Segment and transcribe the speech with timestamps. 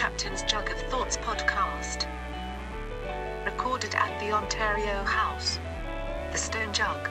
[0.00, 2.06] Captain's Jug of Thoughts podcast.
[3.44, 5.58] Recorded at the Ontario House.
[6.32, 7.10] The Stone Jug.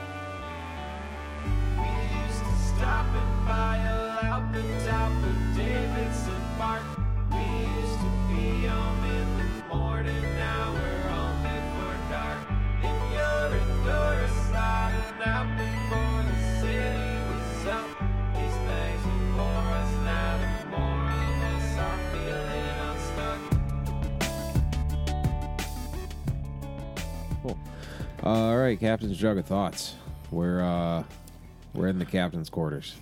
[28.23, 29.95] All right, Captain's Jug of Thoughts.
[30.31, 31.03] We're uh
[31.73, 32.95] we're in the captain's quarters.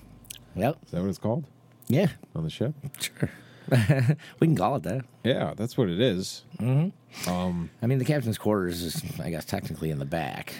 [0.55, 0.77] Yep.
[0.85, 1.45] Is that what it's called
[1.88, 2.07] Yeah.
[2.35, 2.73] on the ship?
[2.99, 3.30] Sure.
[4.40, 5.02] we can call it that.
[5.23, 6.43] Yeah, that's what it is.
[6.59, 10.54] Um, I mean, the captain's quarters is, I guess, technically in the back.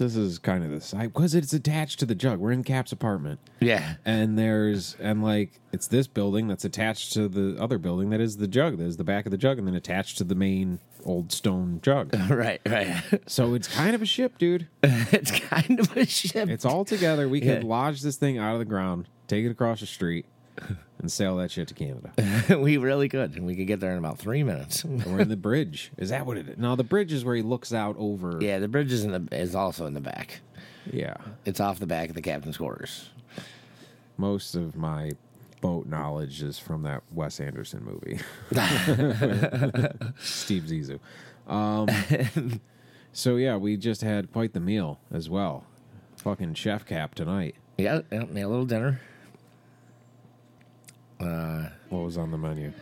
[0.00, 2.38] This is kind of the side because it's attached to the jug.
[2.40, 3.94] We're in Cap's apartment, Yeah.
[4.04, 8.38] and there's and like it's this building that's attached to the other building that is
[8.38, 8.78] the jug.
[8.78, 12.12] There's the back of the jug, and then attached to the main old stone jug.
[12.30, 12.60] right.
[12.66, 13.02] Right.
[13.26, 14.66] so it's kind of a ship, dude.
[14.82, 16.48] it's kind of a ship.
[16.48, 17.28] It's all together.
[17.28, 17.68] We could Yeah.
[17.68, 20.26] lodge this thing out of the ground, take it across the street,
[20.98, 22.12] and sail that shit to Canada.
[22.58, 23.34] we really could.
[23.36, 24.84] and We could get there in about three minutes.
[24.84, 25.92] We're in the bridge.
[25.96, 26.58] Is that what it is?
[26.58, 28.38] No, the bridge is where he looks out over.
[28.40, 30.40] yeah, the bridge is in the is also in the back.
[30.90, 31.14] Yeah.
[31.44, 33.10] It's off the back of the captain's quarters.
[34.16, 35.12] Most of my
[35.60, 38.18] boat knowledge is from that Wes Anderson movie,
[40.18, 40.98] Steve Zissou.
[41.46, 42.60] Um,
[43.12, 45.64] so yeah, we just had quite the meal as well.
[46.16, 47.54] Fucking chef cap tonight.
[47.78, 49.00] Yeah, yeah, yeah, a little dinner.
[51.90, 52.72] What was on the menu?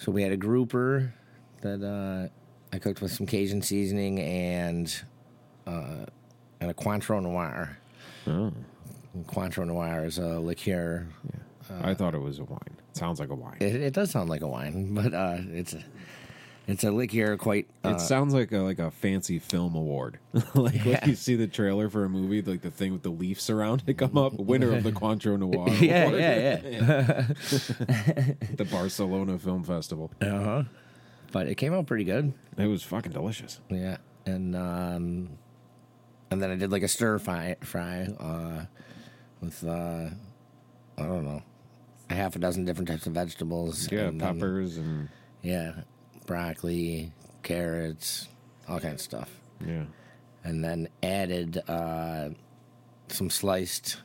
[0.00, 1.14] So we had a grouper
[1.60, 2.28] that uh,
[2.74, 4.94] I cooked with some Cajun seasoning and
[5.66, 6.06] uh,
[6.60, 7.78] and a Cointreau Noir.
[8.26, 8.52] Oh,
[9.26, 11.06] Cointreau Noir is a liqueur.
[11.80, 12.76] I thought it was a wine.
[12.90, 13.56] It sounds like a wine.
[13.60, 15.84] It, it does sound like a wine, but uh, it's a
[16.66, 17.68] it's a liqueur quite.
[17.84, 20.18] Uh, It sounds like a like a fancy film award.
[20.54, 23.50] like when you see the trailer for a movie, like the thing with the leaves
[23.50, 25.68] around it come up, winner of the Cointreau Noir.
[25.80, 26.20] yeah, Award.
[26.20, 27.22] yeah, yeah.
[28.56, 30.12] the Barcelona Film Festival.
[30.20, 30.62] uh huh.
[31.32, 32.34] But it came out pretty good.
[32.58, 33.58] It was fucking delicious.
[33.70, 35.30] Yeah, and um,
[36.30, 38.64] and then I did like a stir fry fry uh,
[39.40, 40.10] with uh,
[40.98, 41.42] I don't know,
[42.10, 43.90] a half a dozen different types of vegetables.
[43.90, 45.08] Yeah, and then- peppers and
[45.42, 45.72] yeah,
[46.26, 48.28] broccoli, carrots,
[48.68, 49.30] all kinds of stuff,
[49.66, 49.84] yeah.
[50.44, 52.30] and then added uh,
[53.08, 53.98] some sliced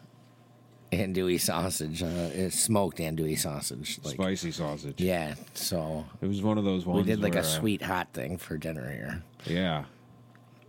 [0.91, 2.01] andouille sausage.
[2.03, 3.99] Uh, it's smoked andouille sausage.
[4.03, 4.99] Like, Spicy sausage.
[5.01, 7.05] Yeah, so It was one of those ones.
[7.05, 9.23] we did like a uh, sweet hot thing for dinner here.
[9.45, 9.85] yeah.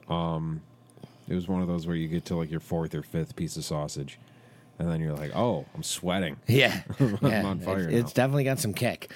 [0.09, 0.63] Um,
[1.29, 3.57] it was one of those where you get to like your fourth or fifth piece
[3.59, 4.19] of sausage,
[4.79, 7.45] and then you're like, "Oh, I'm sweating." Yeah, I'm yeah.
[7.45, 9.11] on fire It's, it's definitely got some kick.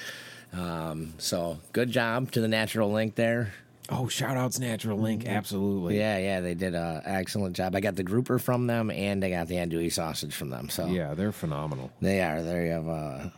[0.53, 3.53] Um, so good job to the Natural Link there.
[3.89, 5.99] Oh, shout outs Natural Link, absolutely.
[5.99, 7.75] Yeah, yeah, they did an excellent job.
[7.75, 10.69] I got the grouper from them, and I got the andouille sausage from them.
[10.69, 11.91] So yeah, they're phenomenal.
[12.01, 12.43] they are.
[12.43, 13.29] They have uh,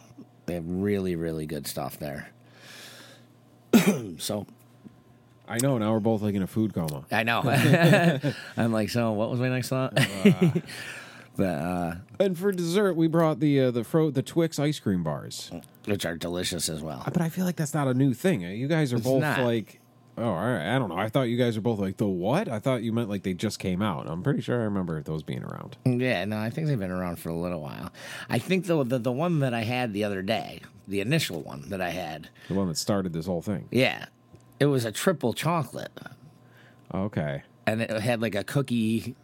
[0.46, 2.28] they have really, really good stuff there.
[4.18, 4.46] so
[5.48, 5.78] I know.
[5.78, 7.04] Now we're both like in a food coma.
[7.10, 7.42] I know.
[8.56, 9.98] I'm like, so what was my next thought?
[11.36, 15.02] But uh, And for dessert, we brought the uh, the fro the Twix ice cream
[15.02, 15.50] bars.
[15.86, 17.02] which are delicious as well.
[17.04, 18.40] But I feel like that's not a new thing.
[18.42, 19.40] You guys are both not.
[19.40, 19.80] like,
[20.16, 20.74] oh, all right.
[20.74, 20.96] I don't know.
[20.96, 22.48] I thought you guys are both like the what?
[22.48, 24.08] I thought you meant like they just came out.
[24.08, 25.76] I'm pretty sure I remember those being around.
[25.84, 27.92] Yeah, no, I think they've been around for a little while.
[28.30, 31.68] I think the the, the one that I had the other day, the initial one
[31.68, 33.68] that I had, The one that started this whole thing.
[33.70, 34.06] yeah,
[34.60, 35.92] it was a triple chocolate,
[36.94, 37.42] Okay.
[37.66, 39.16] and it had like a cookie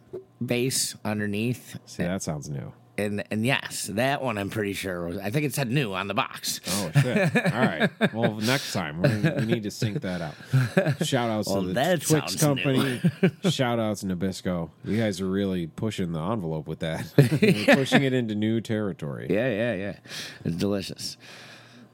[0.45, 1.77] base underneath.
[1.85, 2.73] See, that sounds new.
[2.97, 5.17] And and yes, that one I'm pretty sure was.
[5.17, 6.59] I think it said new on the box.
[6.67, 7.35] Oh shit!
[7.53, 7.89] All right.
[8.13, 9.09] Well, next time we,
[9.39, 11.05] we need to sync that out.
[11.07, 13.01] Shout outs Well, to the Twix company.
[13.49, 14.69] Shout outs to Nabisco.
[14.83, 17.05] You guys are really pushing the envelope with that.
[17.41, 19.27] You're pushing it into new territory.
[19.29, 19.95] Yeah, yeah, yeah.
[20.43, 21.17] It's delicious.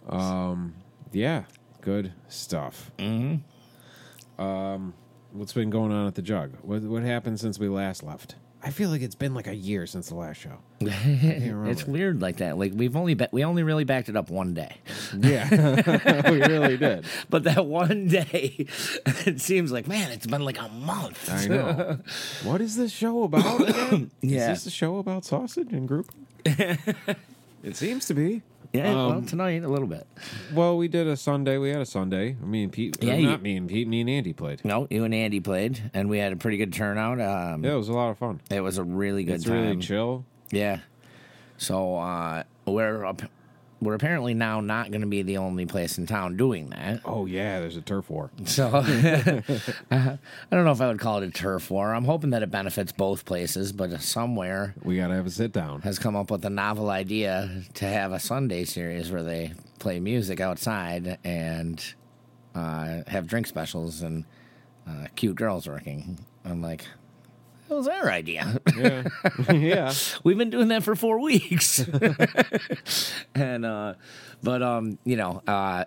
[0.09, 0.73] Um.
[1.13, 1.43] Yeah,
[1.81, 2.91] good stuff.
[2.97, 4.41] Mm-hmm.
[4.41, 4.93] Um,
[5.31, 6.53] what's been going on at the jug?
[6.63, 8.35] What what happened since we last left?
[8.63, 10.57] I feel like it's been like a year since the last show.
[10.81, 12.57] it's weird like that.
[12.57, 14.77] Like we've only ba- we only really backed it up one day,
[15.17, 15.49] Yeah,
[16.31, 17.05] we really did.
[17.29, 18.65] but that one day,
[19.25, 21.29] it seems like man, it's been like a month.
[21.31, 21.99] I know.
[22.43, 24.11] what is this show about again?
[24.21, 24.51] Yeah.
[24.51, 26.11] Is this a show about sausage and group?
[26.43, 28.41] it seems to be.
[28.73, 30.05] Yeah, well, Um, tonight a little bit.
[30.53, 31.57] Well, we did a Sunday.
[31.57, 32.35] We had a Sunday.
[32.43, 32.97] Me and Pete.
[33.01, 33.87] Yeah, Yeah, you- not me and Pete.
[33.87, 34.63] Me and Andy played.
[34.65, 37.19] No, you and Andy played, and we had a pretty good turnout.
[37.21, 38.41] Um, Yeah, it was a lot of fun.
[38.51, 39.61] It was a really good It's time.
[39.63, 40.25] really chill.
[40.51, 40.79] Yeah.
[41.57, 43.21] So uh, we're up
[43.79, 47.01] we're apparently now not going to be the only place in town doing that.
[47.05, 48.31] Oh yeah, there's a turf war.
[48.45, 48.67] So
[49.91, 50.17] I
[50.51, 51.93] don't know if I would call it a turf war.
[51.93, 55.81] I'm hoping that it benefits both places, but somewhere We gotta have a sit down.
[55.81, 59.99] has come up with a novel idea to have a Sunday series where they play
[59.99, 61.83] music outside and
[62.55, 64.25] uh, have drink specials and
[64.89, 66.17] uh, cute girls working.
[66.45, 66.85] I'm like,
[67.67, 68.59] that was our idea.
[68.77, 69.03] Yeah,
[69.51, 69.93] yeah.
[70.23, 71.79] We've been doing that for four weeks.
[73.35, 73.93] and uh
[74.43, 75.85] but um, you know, uh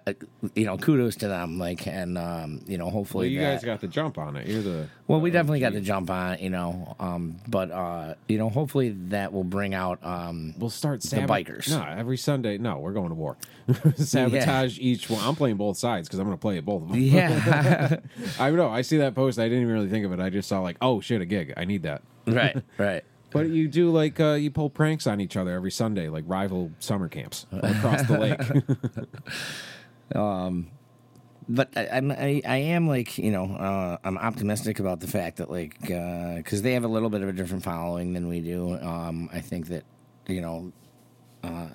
[0.54, 1.58] you know, kudos to them.
[1.58, 4.46] Like and um, you know, Well, hopefully you that, guys got the jump on it.
[4.46, 6.96] You're the well, we definitely got the jump on it, you know.
[7.00, 11.70] Um, but uh, you know, hopefully that will bring out um We'll start The bikers.
[11.70, 12.58] No, every Sunday.
[12.58, 13.36] No, we're going to war.
[13.96, 15.22] Sabotage each one.
[15.24, 16.98] I'm playing both sides because I'm going to play it both of them.
[16.98, 17.98] Yeah.
[18.38, 18.68] I know.
[18.68, 19.38] I see that post.
[19.38, 20.20] I didn't even really think of it.
[20.20, 21.54] I just saw like, oh shit, a gig.
[21.56, 22.02] I need that.
[22.26, 23.04] right, right.
[23.32, 26.72] But you do like uh, you pull pranks on each other every Sunday, like rival
[26.80, 28.40] summer camps across the lake.
[31.48, 35.38] but I, I'm I, I am like you know uh, I'm optimistic about the fact
[35.38, 38.78] that like because they have a little bit of a different following than we do.
[38.80, 39.84] Um, I think that
[40.26, 40.72] you know
[41.44, 41.68] uh,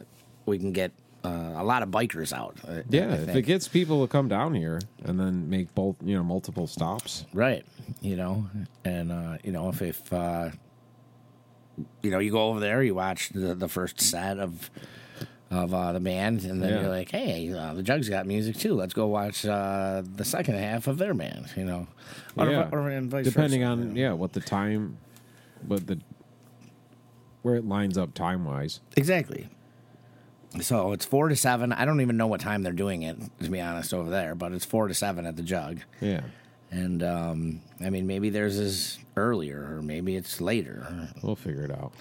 [0.46, 0.92] we can get
[1.24, 2.58] uh, a lot of bikers out.
[2.68, 5.96] I- yeah, I if it gets people to come down here and then make both,
[6.04, 7.26] you know, multiple stops.
[7.34, 7.66] right,
[8.02, 8.46] you know,
[8.84, 10.50] and uh, you know if if uh,
[12.02, 14.70] you know you go over there, you watch the, the first set of.
[15.52, 16.80] Of uh, the band, and then Yeah.
[16.82, 18.74] you're like, "Hey, uh, the Jugs got music too.
[18.74, 21.88] Let's go watch uh, the second half of their band." You know,
[22.36, 23.94] or, yeah, or vice depending on you know.
[24.02, 24.98] yeah what the time,
[25.68, 26.00] what the
[27.44, 28.82] where it lines up time wise.
[28.98, 29.48] Exactly.
[30.62, 31.72] So it's four to seven.
[31.72, 34.52] I don't even know what time they're doing it, to be honest, over there, but
[34.52, 35.82] it's four to seven at the jug.
[36.02, 36.22] Yeah,
[36.72, 40.86] And um, I mean, maybe theirs is earlier, or maybe it's later,
[41.22, 41.94] we'll figure it out.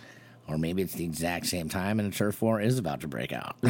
[0.48, 3.32] or maybe it's the exact same time and a turf war is about to break
[3.32, 3.56] out.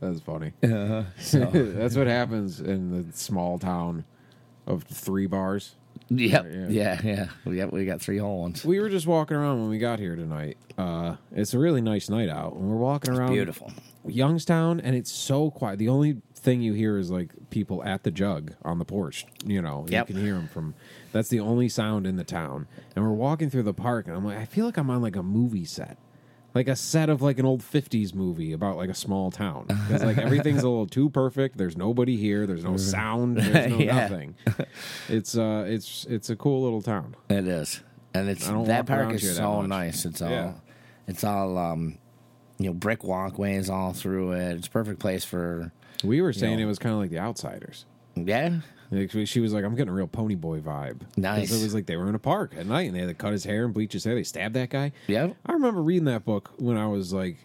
[0.00, 0.52] That's funny.
[0.62, 4.04] so, That's what happens in the small town
[4.66, 5.74] of three bars.
[6.08, 6.66] yep, Yeah.
[6.68, 7.64] yeah, yeah, yeah.
[7.66, 8.64] We got three whole ones.
[8.64, 10.56] We were just walking around when we got here tonight.
[10.76, 13.72] Uh, it's a really nice night out, and we're walking around Beautiful.
[14.06, 15.78] Youngstown, and it's so quiet.
[15.78, 19.26] The only thing you hear is like people at the jug on the porch.
[19.44, 20.08] You know, Yep.
[20.08, 20.74] you can hear them from.
[21.12, 22.66] That's the only sound in the town.
[22.96, 25.16] And we're walking through the park, and I'm like, I feel like I'm on like
[25.16, 25.98] a movie set,
[26.54, 29.66] like a set of like an old '50s movie about like a small town.
[29.90, 31.58] It's like everything's a little too perfect.
[31.58, 32.46] There's nobody here.
[32.46, 33.36] There's no sound.
[33.38, 33.94] There's no Yeah.
[34.08, 34.34] nothing.
[35.08, 37.16] It's uh, it's it's a cool little town.
[37.28, 37.80] It is,
[38.14, 40.04] and it's that park is so nice.
[40.04, 40.52] It's all, Yeah.
[41.06, 41.98] it's all, um,
[42.58, 44.52] you know, brick walkways all through it.
[44.56, 45.72] It's a perfect place for,
[46.04, 46.62] We were saying know.
[46.64, 47.84] it was kind of like The Outsiders.
[48.14, 48.60] yeah,
[48.90, 51.50] Like, she- was like, "I'm getting a real Pony Boy vibe." Nice.
[51.52, 53.32] It was like they were in a park at night and they had to cut
[53.32, 54.14] his hair and bleach his hair.
[54.14, 54.92] They stabbed that guy.
[55.06, 55.30] Yeah.
[55.46, 57.36] I remember reading that book when I was like,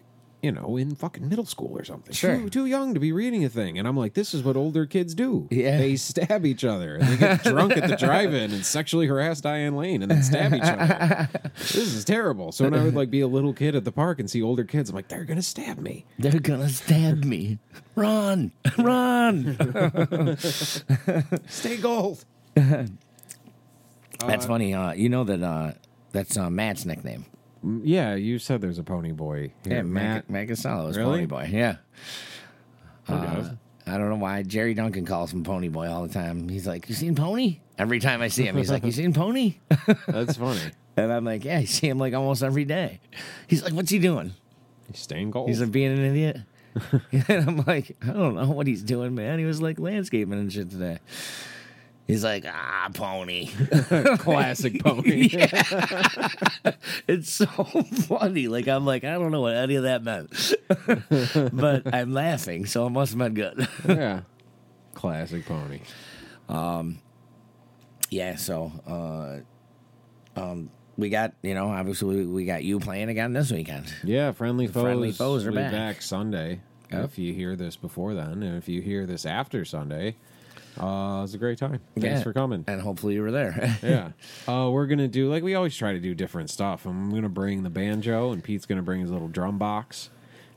[0.44, 2.12] you know, in fucking middle school or something.
[2.12, 2.36] Sure.
[2.36, 3.78] Too, too young to be reading a thing.
[3.78, 5.48] And I'm like, this is what older kids do.
[5.50, 5.78] Yeah.
[5.78, 6.96] They stab each other.
[6.96, 10.52] And they get drunk at the drive-in and sexually harass Diane Lane and then stab
[10.52, 11.30] each other.
[11.56, 12.52] this is terrible.
[12.52, 14.64] So when I would like be a little kid at the park and see older
[14.64, 16.04] kids, I'm like, they're gonna stab me.
[16.18, 17.58] They're gonna stab me.
[17.96, 20.36] Run, run.
[21.48, 22.26] Stay gold.
[22.54, 24.74] That's funny.
[24.74, 25.72] Uh, you know that uh,
[26.12, 27.24] that's uh, Matt's nickname.
[27.82, 29.52] Yeah, you said there's a Pony Boy.
[29.64, 29.76] Here.
[29.76, 30.28] Yeah, Matt.
[30.28, 31.12] Casello is Really?
[31.12, 31.48] Pony Boy.
[31.50, 31.76] Yeah.
[33.08, 33.50] Uh.
[33.86, 36.48] I don't know why Jerry Duncan calls him Pony Boy all the time.
[36.48, 39.56] He's like, "You seen Pony?" Every time I see him, he's like, "You seen Pony?"
[40.08, 40.60] That's funny.
[40.96, 43.00] and I'm like, "Yeah, I see him like almost every day."
[43.46, 44.32] He's like, "What's he doing?"
[44.90, 45.48] He's staying gold.
[45.48, 46.38] He's like being an idiot.
[47.28, 49.38] and I'm like, I don't know what he's doing, man.
[49.38, 50.98] He was like landscaping and shit today.
[52.06, 53.46] He's like, ah, pony.
[54.18, 55.28] classic pony.
[57.08, 58.48] it's so funny.
[58.48, 60.54] Like I'm like, I don't know what any of that meant,
[61.52, 63.68] but I'm laughing, so it must have been good.
[63.88, 64.20] yeah.
[64.94, 65.80] Classic pony.
[68.10, 68.36] yeah.
[68.36, 73.50] So, uh, um, we got you know obviously we, we got you playing again this
[73.50, 73.92] weekend.
[74.02, 74.82] Yeah, friendly foes.
[74.82, 76.02] Friendly Foes are be back.
[76.02, 76.60] Sunday.
[76.92, 77.04] Yep.
[77.04, 80.16] If you hear this before then, and if you hear this after Sunday,
[80.78, 81.80] uh, was a great time.
[81.94, 82.22] Thanks Yeah.
[82.22, 82.64] for coming.
[82.66, 83.76] and hopefully you were there.
[83.82, 84.10] yeah.
[84.52, 86.86] Uh, we're gonna do like we always try to do different stuff.
[86.86, 90.10] I'm gonna bring the banjo, and Pete's gonna bring his little drum box,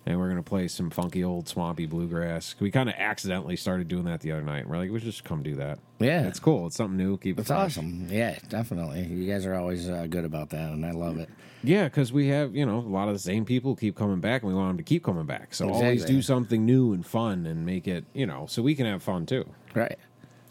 [0.05, 2.55] and we're gonna play some funky old swampy bluegrass.
[2.59, 4.67] We kind of accidentally started doing that the other night.
[4.67, 5.79] We're like, we should just come do that.
[5.99, 6.27] Yeah.
[6.27, 6.67] it's cool.
[6.67, 7.17] It's something new.
[7.17, 7.77] Keep it It's fresh.
[7.77, 8.07] awesome.
[8.09, 9.03] Yeah, definitely.
[9.05, 11.29] You guys are always uh, good about that, and I love it.
[11.63, 14.43] Yeah, because we have you know a lot of the same people keep coming back,
[14.43, 15.53] and we want them to keep coming back.
[15.55, 16.15] So always Exactly.
[16.15, 19.25] do something new and fun, and make it you know so we can have fun
[19.25, 19.43] too.
[19.73, 19.97] Right.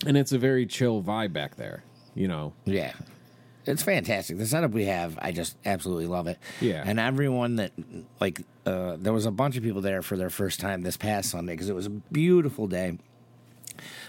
[0.05, 1.85] And it's a very chill vibe back there.
[2.15, 2.93] You know, Yeah.
[3.67, 4.39] it's fantastic.
[4.39, 6.39] The setup we have, I just absolutely love it.
[6.61, 6.83] Yeah.
[6.87, 7.73] and everyone that
[8.21, 11.31] like, uh, there was a bunch of people there for their first time this past
[11.31, 12.99] Sunday because it was a beautiful day.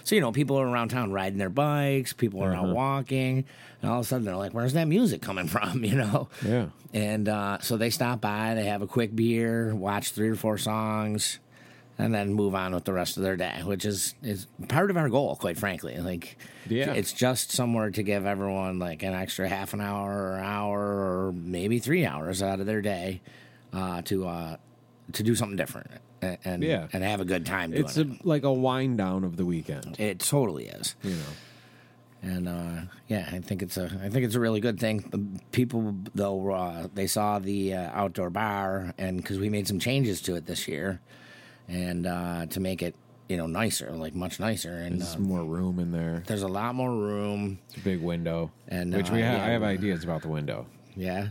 [0.04, 2.14] So you know, people are around town riding their bikes.
[2.14, 3.44] People are out walking,
[3.82, 6.28] and all of a sudden they're like, "Where's that music coming from?" You know.
[6.42, 6.68] Yeah.
[6.94, 10.56] And uh, so they stop by, they have a quick beer, watch three or four
[10.56, 11.38] songs,
[11.98, 14.96] and then move on with the rest of their day, which is is part of
[14.96, 15.96] our goal, quite frankly.
[15.98, 16.36] Like,
[16.68, 16.92] Yeah.
[16.92, 21.32] it's just somewhere to give everyone like an extra half an hour or hour or
[21.32, 23.20] maybe three hours out of their day
[23.72, 24.56] uh, to uh,
[25.12, 25.90] to do something different
[26.22, 26.86] and and, Yeah.
[26.92, 28.24] and have a good time doing It's it.
[28.24, 29.96] like a wind down of the weekend.
[29.98, 30.94] it totally is.
[31.02, 31.32] You know.
[32.22, 35.00] and uh, yeah, I think it's a I think it's a really good thing.
[35.10, 39.78] The People though uh, they saw the uh, outdoor bar, and because we made some
[39.78, 41.00] changes to it this year,
[41.68, 42.94] and uh, to make it
[43.28, 46.22] you know nicer, like much nicer, and There's uh, more room in there.
[46.26, 47.58] there's a lot more room.
[47.68, 48.50] It's a big window.
[48.68, 50.66] And, which uh, we ha- yeah, I have ideas about the window.
[50.96, 51.28] Yeah,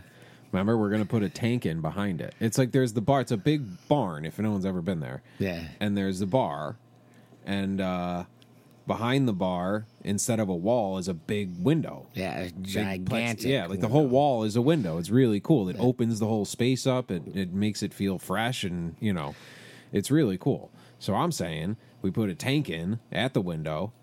[0.52, 2.34] Remember, we're gonna put a tank in behind it.
[2.40, 3.22] It's like there's the bar.
[3.22, 4.26] It's a big barn.
[4.26, 6.78] If no one's ever been there, yeah, and there's the bar,
[7.46, 8.24] and uh,
[8.86, 12.08] behind the bar, instead of a wall, is a big window.
[12.14, 13.46] yeah, Big plex- gigantic.
[13.48, 14.98] Yeah, like the whole wall is a window.
[15.00, 15.68] It's really cool.
[15.68, 17.12] It opens the whole space up.
[17.12, 19.36] It it makes it feel fresh, and you know,
[19.92, 20.72] it's really cool.
[21.00, 23.94] So I'm saying we put a tank in at the window.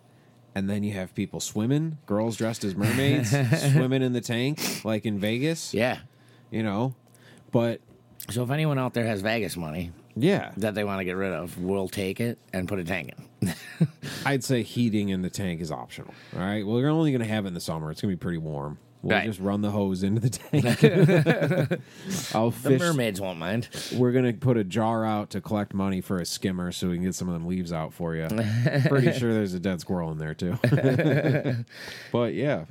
[0.56, 3.30] And then you have people swimming, girls dressed as mermaids,
[3.72, 5.74] swimming in the tank, like in Vegas.
[5.74, 5.98] Yeah.
[6.52, 6.94] You know,
[7.50, 7.80] but
[8.30, 11.32] So if anyone out there has Vegas money yeah, that they want to get rid
[11.32, 13.54] of, we'll take it and put a tank in.
[14.24, 16.14] I'd say heating in the tank is optional.
[16.34, 16.64] All right.
[16.64, 17.90] Well, you're only going to have it in the summer.
[17.90, 18.78] It's going to be pretty warm.
[19.04, 19.26] We'll Right.
[19.26, 20.64] just run the hose into the tank.
[22.34, 23.68] I'll The mermaids won't mind.
[23.94, 26.94] We're going to put a jar out to collect money for a skimmer so we
[26.96, 28.26] can get some of them leaves out for you.
[28.88, 30.56] pretty sure there's a dead squirrel in there too.
[32.12, 32.64] but yeah,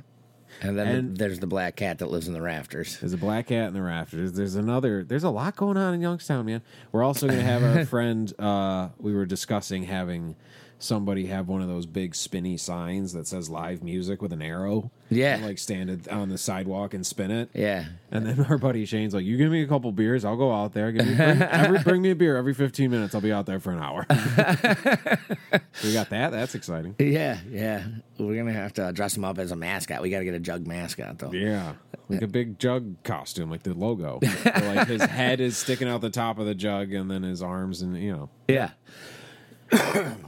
[0.60, 2.98] And then And- there's the black cat that lives in the rafters.
[2.98, 4.32] There's a black cat in the rafters.
[4.32, 5.04] There's another.
[5.04, 6.62] There's a lot going on in Youngstown, man.
[6.92, 8.32] We're also going to have our friend.
[8.40, 10.36] Uh, we were discussing having
[10.84, 14.90] somebody have one of those big spinny signs that says live music with an arrow.
[15.10, 15.36] Yeah.
[15.36, 17.50] And, like stand it on the sidewalk and spin it.
[17.54, 17.86] Yeah.
[18.10, 20.72] And then our buddy Shane's like, "You give me a couple beers, I'll go out
[20.74, 20.92] there.
[20.92, 23.14] Give me bring, every, bring me a beer every 15 minutes.
[23.14, 24.06] I'll be out there for an hour."
[25.82, 26.30] we got that.
[26.30, 26.94] That's exciting.
[26.98, 27.84] Yeah, yeah.
[28.18, 30.02] We're gonna have to dress him up as a mascot.
[30.02, 31.32] We got to get a jug mascot though.
[31.32, 31.74] Yeah,
[32.08, 34.20] like a big jug costume, like the logo.
[34.44, 37.82] Like his head is sticking out the top of the jug, and then his arms,
[37.82, 38.30] and you know.
[38.48, 38.70] Yeah.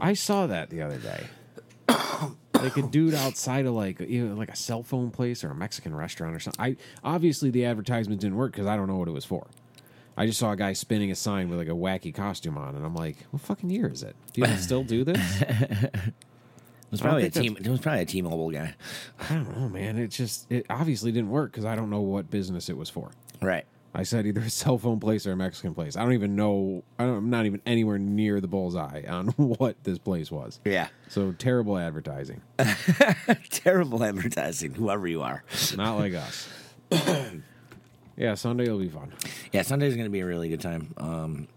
[0.01, 1.27] I saw that the other day.
[2.55, 5.55] like a dude outside of like you know, like a cell phone place or a
[5.55, 6.65] Mexican restaurant or something.
[6.65, 9.47] I obviously the advertisement didn't work because I don't know what it was for.
[10.17, 12.85] I just saw a guy spinning a sign with like a wacky costume on, and
[12.85, 14.17] I'm like, "What fucking year is it?
[14.33, 15.43] Do you still do this?"
[16.87, 17.57] It was probably a team.
[17.59, 18.75] It was probably a T-Mobile guy.
[19.29, 19.99] I don't know, man.
[19.99, 23.11] It just it obviously didn't work because I don't know what business it was for.
[23.43, 23.67] Right.
[23.97, 25.97] I said either a cell phone place or a Mexican place.
[25.97, 26.85] I don't even know.
[26.99, 30.61] I don't, I'm not even anywhere near the bullseye on what this place was.
[30.65, 30.89] Yeah.
[31.09, 32.43] So terrible advertising.
[33.51, 34.75] Terrible advertising.
[34.75, 35.45] Whoever you are.
[35.77, 36.49] Not like us.
[38.17, 39.13] yeah, Sunday will be fun.
[39.53, 40.93] Yeah, Sunday's going to be a really good time.
[40.99, 41.49] Um,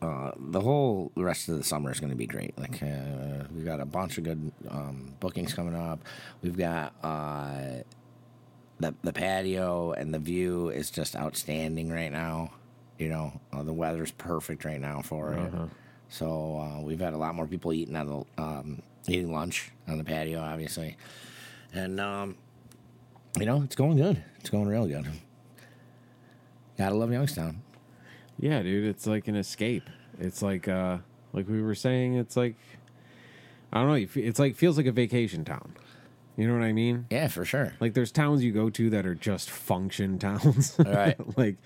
[0.00, 2.56] uh, the whole rest of the summer is going to be great.
[2.58, 6.00] Like uh, we've got a bunch of good um, bookings coming up.
[6.42, 7.82] We've got uh,
[8.80, 12.50] the the patio and the view is just outstanding right now.
[12.98, 15.52] You know, uh, the weather's perfect right now for it.
[16.08, 18.06] So uh, we've had a lot more people eating on
[18.36, 20.96] the um, eating lunch on the patio, obviously,
[21.74, 22.36] and um,
[23.38, 24.22] you know it's going good.
[24.40, 25.06] It's going real good.
[26.78, 27.62] Gotta love Youngstown.
[28.38, 29.88] Yeah, dude, it's like an escape.
[30.18, 30.98] It's like uh
[31.32, 32.56] like we were saying, it's like
[33.72, 35.74] I don't know, it's like feels like a vacation town.
[36.36, 37.06] You know what I mean?
[37.10, 37.72] Yeah, for sure.
[37.80, 40.76] Like there's towns you go to that are just function towns.
[40.78, 41.16] Right.
[41.38, 41.56] like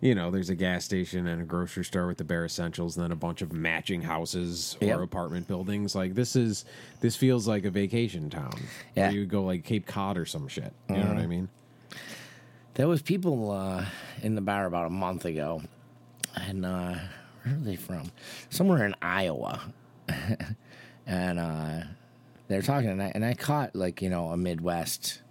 [0.00, 3.04] you know, there's a gas station and a grocery store with the bare essentials, and
[3.04, 5.00] then a bunch of matching houses or Yep.
[5.00, 5.94] apartment buildings.
[5.94, 6.64] Like this is
[7.00, 8.52] this feels like a vacation town.
[8.96, 9.08] Yeah.
[9.08, 10.72] Where you go like Cape Cod or some shit.
[10.88, 11.48] You know what I mean?
[12.74, 13.84] There was people uh,
[14.22, 15.62] in the bar about a month ago,
[16.36, 16.94] and uh,
[17.42, 18.10] where are they from?
[18.50, 19.60] Somewhere in Iowa,
[21.06, 21.80] and uh,
[22.52, 25.22] they're talking, and I, and I caught like you know a Midwest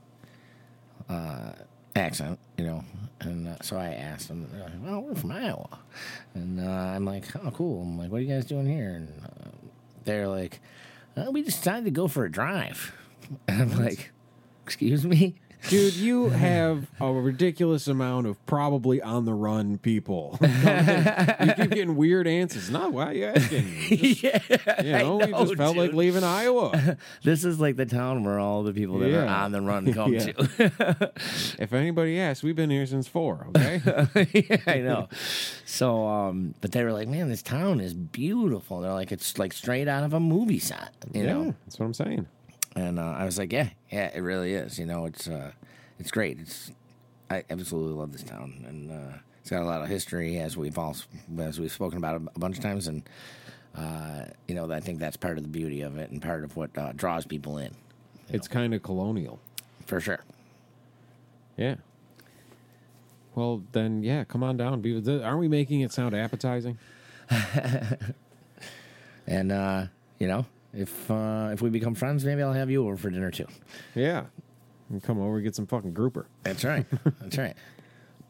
[1.09, 1.53] uh,
[1.95, 2.83] accent, you know,
[3.19, 5.79] and uh, so I asked them, they're like, "Well, we're from Iowa,"
[6.33, 9.09] and uh, I'm like, "Oh, cool." I'm like, "What are you guys doing here?" And
[9.23, 9.49] uh,
[10.05, 10.59] they're like,
[11.15, 12.93] uh, "We decided to go for a drive,"
[13.47, 14.11] and I'm like,
[14.65, 15.35] "Excuse me."
[15.69, 20.37] Dude, you have a ridiculous amount of probably on the run people.
[20.41, 22.69] you keep getting weird answers.
[22.69, 23.65] Not why are you asking?
[23.89, 26.97] Just, yeah, you know, we know, just felt like leaving Iowa.
[27.23, 30.13] this is like the town where all the people that are on the run come
[30.13, 30.19] Yeah.
[30.31, 31.11] to.
[31.59, 33.47] if anybody asks, we've been here since four.
[33.55, 33.81] Okay.
[34.33, 35.09] yeah, I know.
[35.65, 39.53] So, um, but they were like, "Man, this town is beautiful." They're like, "It's like
[39.53, 41.55] straight out of a movie set," you yeah, know.
[41.65, 42.27] that's what I'm saying.
[42.75, 45.51] And uh, I was like, "Yeah, yeah, it really is." You know, it's uh,
[45.99, 46.39] it's great.
[46.39, 46.71] It's
[47.29, 50.77] I absolutely love this town, and uh, it's got a lot of history, as we've
[50.77, 50.95] all
[51.39, 53.03] as we've spoken about a bunch of times, and
[53.75, 56.55] uh, you know, I think that's part of the beauty of it, and part of
[56.55, 57.71] what uh, draws people in,
[58.29, 59.39] It's kind of colonial.
[59.85, 60.23] for sure.
[61.57, 61.75] Yeah.
[63.35, 64.81] Well, then, yeah, come on down.
[64.81, 66.77] Be with the, aren't we making it sound appetizing?
[69.27, 69.85] And uh,
[70.19, 73.31] you know, if uh, if we become friends, maybe I'll have you over for dinner
[73.31, 73.47] too.
[73.95, 74.25] Yeah.
[74.89, 76.27] And come over and get some fucking grouper.
[76.43, 76.85] That's right.
[77.19, 77.55] That's right.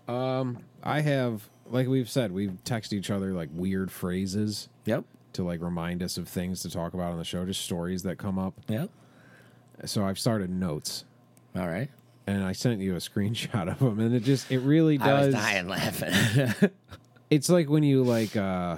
[0.07, 5.05] Um, I have, like we've said, we've texted each other like weird phrases Yep.
[5.33, 8.17] to like remind us of things to talk about on the show, just stories that
[8.17, 8.53] come up.
[8.67, 8.89] Yep.
[9.85, 11.05] So I've started notes.
[11.55, 11.89] All right.
[12.27, 15.07] And I sent you a screenshot of them, and it just it really does.
[15.07, 16.71] I was dying laughing.
[17.29, 18.77] It's like when you like uh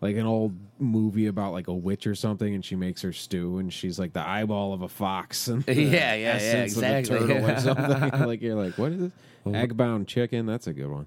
[0.00, 3.58] like an old movie about like a witch or something, and she makes her stew,
[3.58, 7.18] and she's like the eyeball of a fox, and Yeah, yeah, yeah, of exactly.
[7.18, 8.20] turtle or something.
[8.26, 9.12] like you're like, what is this?
[9.54, 10.44] Egg bound chicken.
[10.46, 11.06] That's a good one.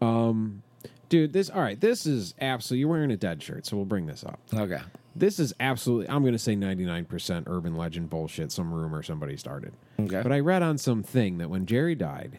[0.00, 0.62] um,
[1.08, 1.80] dude, this all right.
[1.80, 2.80] This is absolutely.
[2.80, 4.40] You're wearing a dead shirt, so we'll bring this up.
[4.54, 4.80] okay.
[5.14, 6.08] This is absolutely.
[6.08, 8.50] I'm going to say 99% urban legend bullshit.
[8.50, 9.74] Some rumor somebody started.
[10.00, 10.22] Okay.
[10.22, 12.38] But I read on some thing that when Jerry died,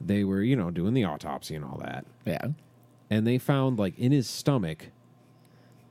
[0.00, 2.46] they were you know doing the autopsy and all that Yeah.
[3.12, 4.86] And they found like in his stomach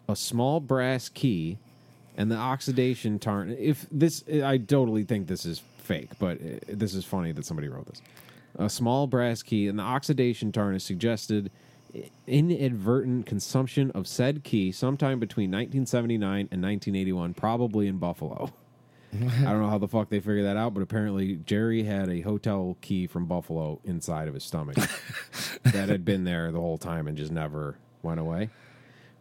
[0.10, 1.60] a small brass key
[2.18, 6.96] and the oxidation tarn if this i totally think this is fake but uh, this
[6.96, 8.02] is funny that somebody wrote this.
[8.56, 11.52] A small brass key and the oxidation tarnish suggested
[12.26, 18.52] inadvertent consumption of said key sometime between 1979 and 1981 probably in buffalo
[19.16, 22.22] I don't know how the fuck they figured that out, but apparently Jerry had a
[22.22, 24.76] hotel key from Buffalo inside of his stomach
[25.64, 28.50] that had been there the whole time and just never went away.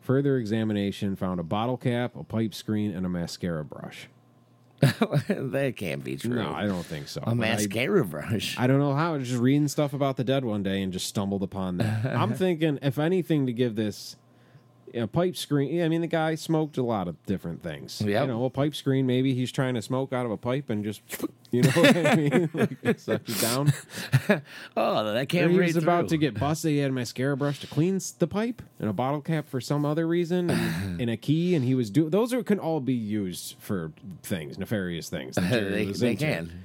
[0.01, 4.09] Further examination found a bottle cap, a pipe screen, and a mascara brush.
[4.81, 6.37] that can't be true.
[6.37, 7.21] No, I don't think so.
[7.21, 8.59] a But I- mascara brush.
[8.59, 9.13] I, don't know how.
[9.15, 12.07] I was just reading stuff about the dead one day and just stumbled upon that.
[12.07, 14.17] I'm thinking, if anything, to give this
[14.95, 15.83] a pipe screen.
[15.83, 18.01] I mean, the guy smoked a lot of different things.
[18.01, 19.07] You know, a pipe screen.
[19.07, 21.03] Maybe he's trying to smoke out of a pipe and just,
[21.51, 22.51] you know what I mean,
[22.83, 23.73] like, suck it down.
[24.77, 26.73] oh, that Or can't he was about to get busted.
[26.73, 29.85] He had a mascara brush to clean the pipe and a bottle cap for some
[29.85, 31.55] other reason and, and a key.
[31.55, 35.37] And he was doing those are can all be used for things, nefarious things.
[35.37, 36.65] they, they can.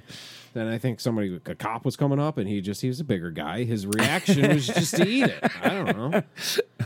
[0.56, 3.04] Then I think somebody, a cop was coming up, and he just he was a
[3.04, 3.64] bigger guy.
[3.64, 5.50] His reaction was just to eat it.
[5.62, 6.22] I don't know.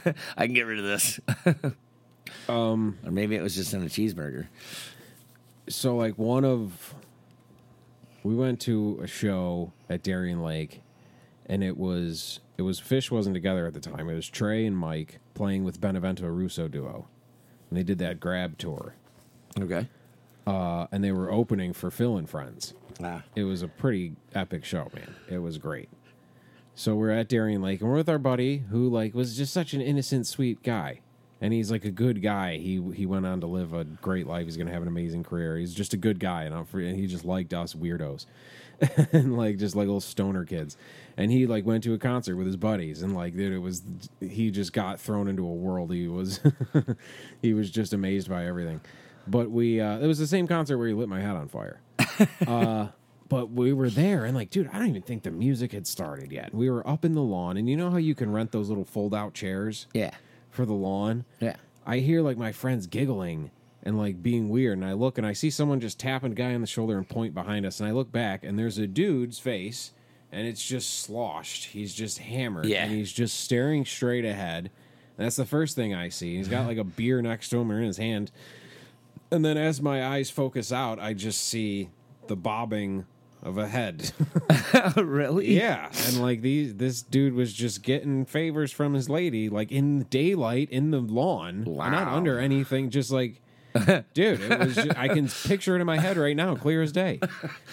[0.37, 1.21] I can get rid of this.
[2.49, 4.49] um, or maybe it was just in a cheeseburger.
[5.69, 6.97] So like one of,
[8.25, 10.83] we went to a show at Darien Lake,
[11.47, 14.09] and it was it was Phish wasn't together at the time.
[14.09, 17.07] It was Trey and Mike playing with Benevento Russo duo,
[17.69, 18.97] and they did that GRAB tour,
[19.61, 19.87] Okay.
[20.51, 22.75] Uh, and they were opening for Phil and Friends.
[23.03, 23.23] Ah.
[23.35, 25.15] it was a pretty epic show, man.
[25.29, 25.89] It was great.
[26.75, 29.75] So we're at Darien Lake, and we're with our buddy who like was just such
[29.75, 31.01] an innocent, sweet guy,
[31.41, 32.57] and he's like a good guy.
[32.57, 34.47] He he went on to live a great life.
[34.47, 35.57] He's gonna have an amazing career.
[35.57, 38.27] He's just a good guy, and, I'm free, and he just liked us weirdos,
[39.13, 40.77] and like just like little stoner kids.
[41.17, 43.83] And he like went to a concert with his buddies, and like dude, it was
[44.21, 45.93] he just got thrown into a world.
[45.93, 46.41] He was
[47.43, 48.81] he was just amazed by everything.
[49.31, 51.81] But we uh, it was the same concert where he lit my hat on fire.
[53.29, 56.33] But we were there and like dude i don't even think the music had started
[56.33, 56.53] yet.
[56.53, 58.85] We were up in the lawn and you know how you can rent those little
[58.85, 59.87] fold out chairs?
[59.95, 60.11] Yeah.
[60.51, 61.25] for the lawn?
[61.39, 61.55] Yeah.
[61.87, 63.53] i hear like my friends giggling
[63.85, 66.55] and like being weird and i look and i see someone just tapping a guy
[66.55, 69.39] on the shoulder and point behind us and i look back and there's a dude's
[69.39, 69.93] face
[70.33, 71.67] and it's just sloshed.
[71.67, 72.83] He's just hammered Yeah.
[72.85, 74.71] and he's just staring straight ahead.
[75.19, 76.37] And that's the first thing i see.
[76.37, 78.33] He's got like a beer next to him or in his hand
[79.31, 81.91] and then as my eyes focus out i just see
[82.27, 83.05] the bobbing
[83.43, 84.13] of a head
[84.97, 85.57] really?
[85.57, 90.01] yeah, and like these, this dude was just getting favors from his lady, like in
[90.01, 92.91] the daylight, in the lawn, not under anything.
[92.91, 93.41] Just like,
[94.15, 94.75] dude, it was.
[94.75, 97.21] Just, I can picture it in my head right now, clear as day.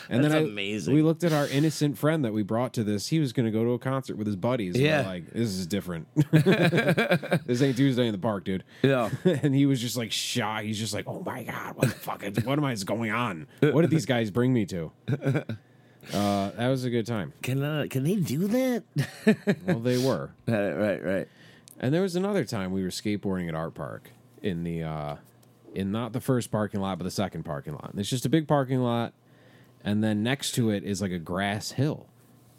[0.10, 0.94] And then That's I, amazing.
[0.94, 3.08] We looked at our innocent friend that we brought to this.
[3.08, 4.76] He was going to go to a concert with his buddies.
[4.76, 5.02] and Yeah.
[5.08, 6.08] like this is different.
[6.32, 8.64] this ain't Tuesday in the park, dude.
[8.84, 9.10] Yeah.
[9.24, 10.64] and he was just like shy.
[10.64, 12.24] He's just like, oh my god, what the fuck?
[12.24, 13.48] is- What am I is going on?
[13.62, 14.92] What did these guys bring me to?
[16.14, 17.34] Uh, that was a good time.
[17.42, 18.84] Can uh, can they do that?
[19.66, 20.32] Well, they were.
[20.48, 21.28] right, right, right.
[21.80, 24.02] And there was another time we were skateboarding at Artpark
[24.42, 25.16] in the uh
[25.78, 27.92] in not the first parking lot but the second parking lot.
[27.92, 29.13] And it's just a big parking lot
[29.84, 32.08] and then next to it is like a grass hill.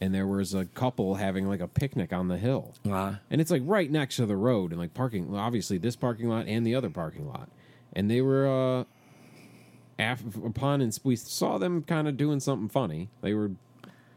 [0.01, 2.75] And there was a couple having like a picnic on the hill.
[2.89, 6.29] Uh, And it's like right next to the road and like parking obviously this parking
[6.29, 7.49] lot and the other parking lot.
[7.95, 8.85] And they were uh
[9.99, 13.09] af- upon and we saw them kind of doing something funny.
[13.23, 13.51] They were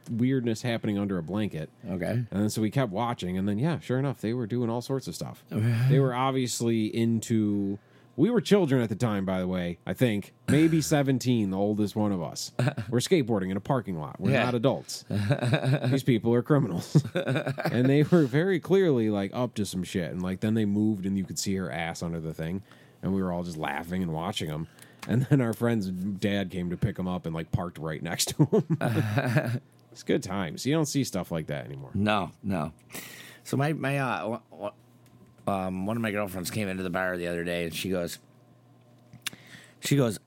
[0.09, 1.69] weirdness happening under a blanket.
[1.89, 2.11] okay.
[2.11, 4.81] And then so we kept watching, and then yeah, sure enough, they were doing all
[4.81, 5.43] sorts of stuff.
[5.89, 7.79] they were obviously into.
[8.17, 9.77] We were children at the time, by the way.
[9.85, 12.51] I think maybe seventeen, the oldest one of us.
[12.89, 14.19] We're skateboarding in a parking lot.
[14.19, 14.45] We're Yeah.
[14.45, 15.05] not adults.
[15.85, 20.11] These people are criminals, and they were very clearly like up to some shit.
[20.11, 22.61] And like then they moved, and you could see her ass under the thing,
[23.01, 24.67] and we were all just laughing and watching them.
[25.07, 28.35] And then our friend's dad came to pick him up and like parked right next
[28.37, 29.61] to him.
[29.91, 30.65] it's good times.
[30.65, 31.89] You don't see stuff like that anymore.
[31.95, 32.71] No, no.
[33.43, 34.39] So my my uh,
[35.47, 38.19] um, one of my girlfriends came into the bar the other day, and she goes,
[39.79, 40.19] she goes,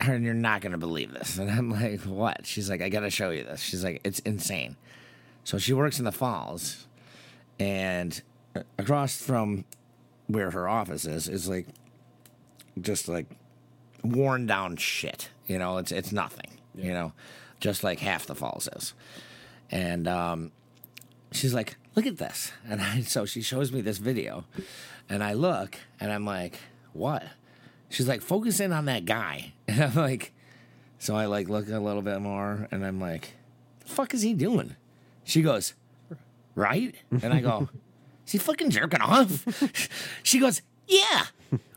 [0.00, 2.46] and you're not gonna believe this, and I'm like, what?
[2.46, 3.60] She's like, I gotta show you this.
[3.60, 4.76] She's like, it's insane.
[5.44, 6.86] So she works in the falls,
[7.58, 8.20] and
[8.78, 9.64] across from
[10.26, 11.66] where her office is is like
[12.80, 13.26] just like
[14.02, 15.30] worn down shit.
[15.46, 16.50] You know, it's it's nothing.
[16.74, 17.12] You know,
[17.58, 18.94] just like half the falls is.
[19.70, 20.52] And um,
[21.32, 24.44] she's like, "Look at this!" And I, so she shows me this video,
[25.08, 26.58] and I look, and I'm like,
[26.92, 27.24] "What?"
[27.88, 30.32] She's like, "Focus in on that guy," and I'm like,
[30.98, 33.34] so I like look a little bit more, and I'm like,
[33.80, 34.76] "The fuck is he doing?"
[35.24, 35.74] She goes,
[36.54, 37.68] "Right," and I go,
[38.26, 39.44] "Is he fucking jerking off?"
[40.22, 41.26] she goes, "Yeah."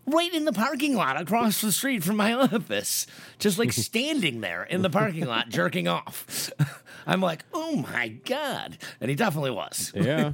[0.05, 3.07] Right in the parking lot across the street from my office,
[3.39, 6.51] just like standing there in the parking lot jerking off.
[7.07, 8.77] I'm like, oh my God.
[8.99, 9.91] And he definitely was.
[9.95, 10.33] Yeah.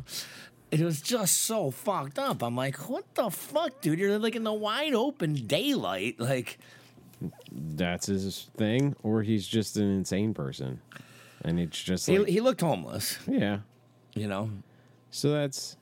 [0.71, 2.43] It was just so fucked up.
[2.43, 3.97] I'm like, what the fuck, dude?
[3.97, 6.19] You're like in the wide open daylight.
[6.19, 6.59] Like,
[7.51, 10.81] That's his thing, or he's just an insane person.
[11.43, 13.59] And it's just he, he looked homeless, yeah.
[14.13, 14.51] you know?
[15.09, 15.75] So that's,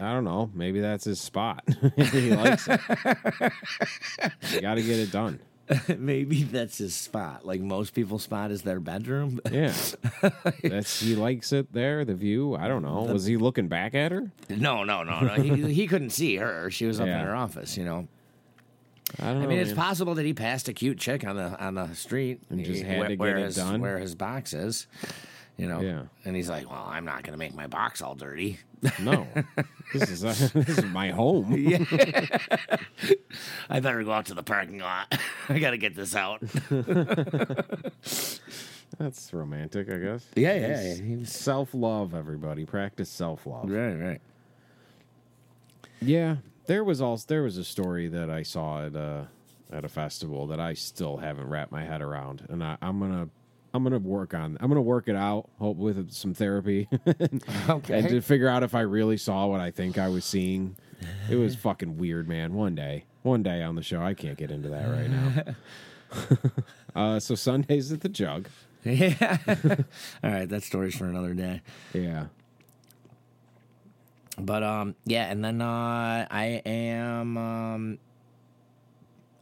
[0.00, 0.50] I don't know.
[0.54, 1.64] Maybe that's his spot.
[1.96, 2.80] he likes it.
[4.52, 5.40] you got to get it done.
[5.98, 7.44] Maybe that's his spot.
[7.44, 9.38] Like most people's spot is their bedroom.
[9.50, 9.74] Yeah.
[10.62, 12.54] That's he likes it there, the view.
[12.56, 13.02] I don't know.
[13.02, 14.30] Was he looking back at her?
[14.48, 15.34] no, no, no, no.
[15.34, 16.70] He, he couldn't see her.
[16.70, 17.20] She was up Yeah.
[17.20, 18.08] in her office, you know?
[19.18, 19.44] I don't know.
[19.44, 19.76] I mean, it's man.
[19.76, 22.98] possible that he passed a cute chick on the on the street And just had
[22.98, 23.80] where, to get it his, done?
[23.80, 24.86] where his box is,
[25.58, 25.80] you know.
[25.80, 26.02] Yeah.
[26.24, 28.58] And he's like, "Well, I'm not going to make my box all dirty."
[29.00, 29.26] No.
[29.92, 31.52] this is uh, this is my home.
[33.68, 35.18] I better go out to the parking lot.
[35.48, 36.40] I got to get this out.
[38.98, 40.26] That's romantic, I guess.
[40.34, 40.94] Yeah, yeah, yeah.
[40.94, 42.64] He was- Self love, everybody.
[42.64, 43.70] Practice self love.
[43.70, 44.20] right, right.
[46.00, 49.28] Yeah, there was also there was a story that I saw at a
[49.70, 53.28] at a festival that I still haven't wrapped my head around, and I, I'm gonna
[53.74, 56.88] I'm gonna work on I'm gonna work it out, hope with some therapy,
[57.68, 57.98] Okay.
[57.98, 60.76] and to figure out if I really saw what I think I was seeing.
[61.30, 62.54] It was fucking weird, man.
[62.54, 66.50] One day, one day on the show, I can't get into that right now.
[66.96, 68.48] uh, so Sundays at the Jug,
[68.84, 69.38] Yeah.
[70.24, 71.60] all right, that story's for another day.
[71.92, 72.26] yeah.
[74.40, 77.98] But um, yeah, and then uh, I am um,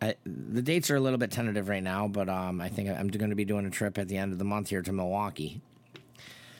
[0.00, 3.08] I, the dates are a little bit tentative right now, but um, I think I'm
[3.08, 5.60] going to be doing a trip at the end of the month here to Milwaukee.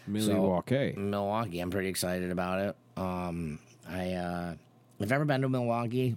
[0.07, 0.95] Milwaukee.
[0.97, 2.77] Milwaukee, I'm pretty excited about it.
[2.97, 4.55] Um, I uh,
[5.01, 6.17] I've never been to Milwaukee.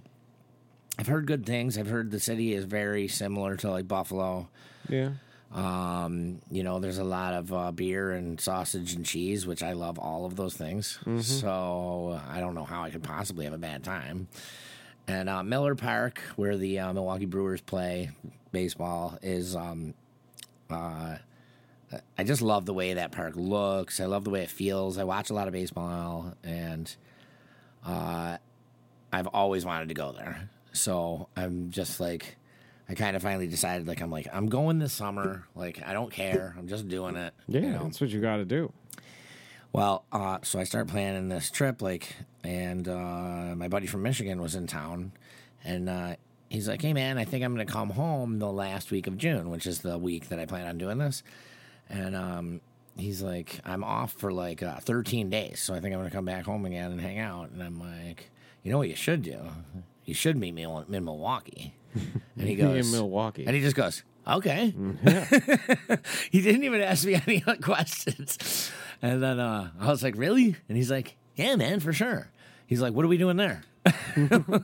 [0.98, 1.76] I've heard good things.
[1.78, 4.48] I've heard the city is very similar to like Buffalo.
[4.88, 5.10] Yeah.
[5.52, 9.72] Um, you know, there's a lot of uh, beer and sausage and cheese, which I
[9.72, 10.98] love all of those things.
[11.24, 14.28] So I don't know how I could possibly have a bad time.
[15.10, 18.10] And uh, Miller Park, where the uh, Milwaukee Brewers play
[18.52, 19.56] baseball, is.
[19.56, 19.94] Um,
[20.70, 21.16] uh,
[22.16, 23.98] I just love the way that park looks.
[23.98, 24.96] I love the way it feels.
[24.98, 26.94] I watch a lot of baseball, and
[27.84, 28.36] uh,
[29.12, 30.48] I've always wanted to go there.
[30.72, 32.36] So I'm just like,
[32.88, 35.44] I kind of finally decided, like, I'm like, I'm going this summer.
[35.56, 36.54] Like, I don't care.
[36.56, 37.34] I'm just doing it.
[37.48, 37.82] Yeah, you know?
[37.82, 38.72] that's what you got to do.
[39.72, 44.40] Well, uh, so I start planning this trip, like, and uh, my buddy from Michigan
[44.40, 45.12] was in town,
[45.64, 46.16] and uh,
[46.48, 49.18] he's like, "Hey, man, I think I'm going to come home the last week of
[49.18, 51.22] June, which is the week that I plan on doing this."
[51.88, 52.60] And um,
[52.96, 56.16] he's like, "I'm off for like uh, 13 days, so I think I'm going to
[56.16, 58.30] come back home again and hang out." And I'm like,
[58.62, 59.38] "You know what you should do?
[60.04, 61.74] You should meet me in Milwaukee."
[62.38, 63.44] And he goes, in Milwaukee.
[63.46, 64.74] and he just goes, okay.
[66.30, 68.70] he didn't even ask me any questions.
[69.02, 70.56] And then uh, I was like, really?
[70.68, 72.30] And he's like, yeah, man, for sure.
[72.66, 73.62] He's like, what are we doing there?
[74.14, 74.62] and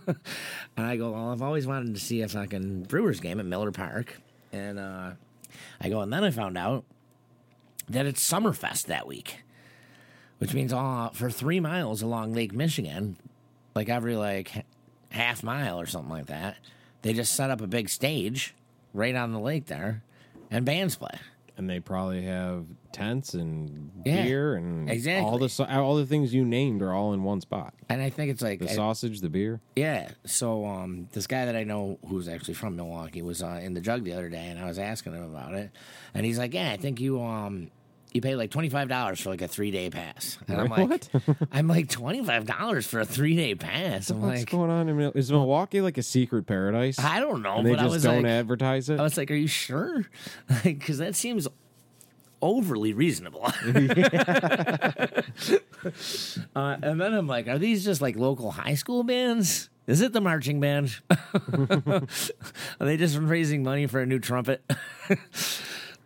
[0.76, 4.20] I go, well, I've always wanted to see a fucking Brewers game at Miller Park.
[4.52, 5.12] And uh,
[5.80, 6.84] I go, and then I found out
[7.88, 9.42] that it's Summerfest that week,
[10.38, 13.16] which means uh, for three miles along Lake Michigan,
[13.74, 14.64] like every like
[15.10, 16.56] half mile or something like that,
[17.02, 18.54] they just set up a big stage
[18.92, 20.02] right on the lake there,
[20.50, 21.18] and bands play.
[21.58, 25.24] And they probably have tents and Yeah, beer and exactly.
[25.26, 27.72] all the all the things you named are all in one spot.
[27.88, 29.60] And I think it's like The I- sausage, the beer.
[29.74, 30.10] Yeah.
[30.26, 33.80] So um, this guy that I know who's actually from Milwaukee was uh, in the
[33.80, 35.70] jug the other day, and I was asking him about it,
[36.12, 37.70] and he's like, "Yeah, I think you um."
[38.16, 40.88] You pay like twenty five dollars for like a three day pass, and I'm like,
[40.88, 41.10] What?
[41.52, 44.08] I'm like twenty five dollars for a three day pass.
[44.08, 46.98] I'm What's like, going on in is Milwaukee like a secret paradise?
[46.98, 48.98] I don't know, and they but I just don't like, advertise it.
[48.98, 50.06] I was like, are you sure?
[50.64, 51.46] Because that seems
[52.40, 53.44] overly reasonable.
[53.44, 53.50] uh,
[56.54, 59.68] and then I'm like, are these just like local high school bands?
[59.86, 60.96] Is it the marching band?
[61.10, 62.00] are
[62.80, 64.64] they just raising money for a new trumpet?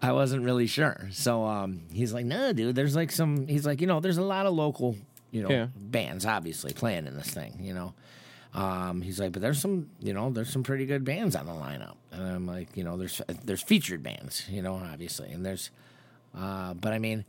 [0.02, 1.08] I wasn't really sure.
[1.12, 4.22] So um, he's like, no, dude, there's like some, he's like, you know, there's a
[4.24, 4.96] lot of local,
[5.30, 5.66] you know, Yeah.
[5.76, 7.94] bands obviously playing in this thing, you know.
[8.54, 11.52] Um, he's like, but there's some, you know, there's some pretty good bands on the
[11.52, 11.94] lineup.
[12.12, 15.70] And I'm like, you know, there's there's featured bands, you know, obviously, and there's,
[16.36, 17.24] uh, but I mean,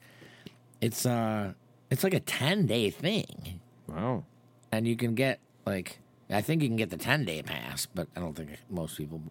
[0.80, 1.54] it's uh,
[1.92, 4.24] it's like a ten day thing, wow.
[4.72, 8.08] and you can get like, I think you can get the ten day pass, but
[8.16, 9.22] I don't think most people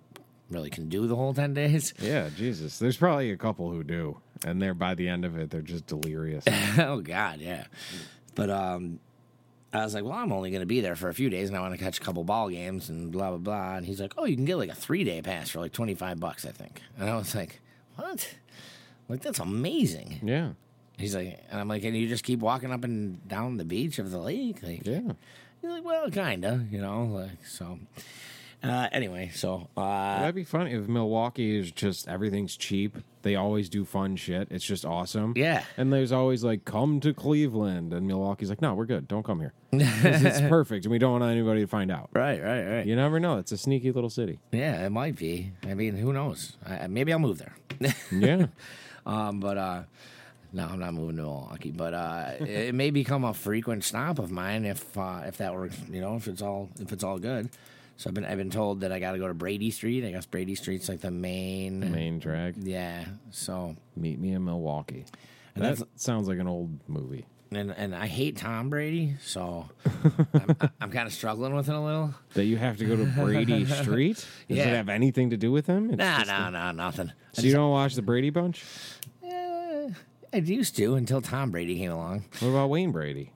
[0.50, 1.94] really can do the whole ten days.
[2.00, 2.78] Yeah, Jesus.
[2.78, 5.86] There's probably a couple who do, and they're by the end of it, they're just
[5.86, 6.44] delirious.
[6.78, 7.64] oh God, yeah.
[8.34, 8.98] But um,
[9.72, 11.56] I was like, well, I'm only going to be there for a few days, and
[11.56, 13.76] I want to catch a couple ball games and blah blah blah.
[13.76, 15.94] And he's like, oh, you can get like a three day pass for like twenty
[15.94, 16.80] five bucks, I think.
[16.98, 17.60] And I was like,
[17.96, 18.28] what?
[19.08, 20.20] Like that's amazing.
[20.22, 20.50] yeah,
[20.98, 23.98] He's like, and I'm like, and you just keep walking up and down the beach
[23.98, 25.00] of the lake, like, yeah.
[25.60, 27.78] He's like, well, kinda, you know, like so.
[28.62, 32.98] Uh, anyway, so uh, That'd be funny if Milwaukee is just everything's cheap.
[33.22, 34.48] They always do fun shit.
[34.50, 35.32] It's just awesome.
[35.36, 35.64] Yeah.
[35.78, 37.92] And there's always like, come to Cleveland.
[37.94, 39.08] And Milwaukee's like, no, we're good.
[39.08, 39.52] Don't come here.
[39.72, 40.84] 'Cause it's perfect.
[40.84, 42.10] And we don't want anybody to find out.
[42.12, 42.86] right, right, right.
[42.86, 43.38] You never know.
[43.38, 44.38] It's a sneaky little city.
[44.52, 45.52] Yeah, it might be.
[45.66, 46.56] I mean, who knows?
[46.66, 47.54] I, maybe I'll move there.
[48.12, 48.46] Yeah.
[49.06, 49.82] Um, but uh,
[50.52, 51.70] no, I'm not moving to Milwaukee.
[51.70, 55.54] But uh, it, it may become a frequent stop of mine if uh, if that
[55.54, 55.76] works.
[55.90, 57.48] You know, if it's all if it's all good.
[58.00, 60.06] So I've been I've been told that I got to go to Brady Street.
[60.06, 61.92] I guess Brady Street's like the main.
[61.92, 62.56] Main drag.
[62.56, 63.04] Yeah.
[63.30, 65.04] So Meet me in Milwaukee.
[65.54, 67.26] And that sounds like an old movie.
[67.52, 69.16] and and I hate Tom Brady.
[69.22, 69.68] So
[70.32, 72.14] I'm, I'm kind of struggling with it a little.
[72.32, 74.16] That you have to go to Brady Street?
[74.48, 74.68] Does Yeah.
[74.68, 75.90] it have anything to do with him?
[75.90, 77.12] It's Nah, just nah, a- nah, nothing.
[77.34, 78.64] So you don't watch the Brady Bunch?
[79.22, 79.90] Uh,
[80.32, 82.24] I used to until Tom Brady came along.
[82.38, 83.32] What about Wayne Brady?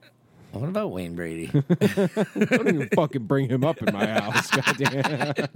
[0.55, 1.47] What about Wayne Brady?
[1.79, 4.49] Don't even fucking bring him up in my house.
[4.51, 5.47] Goddamn.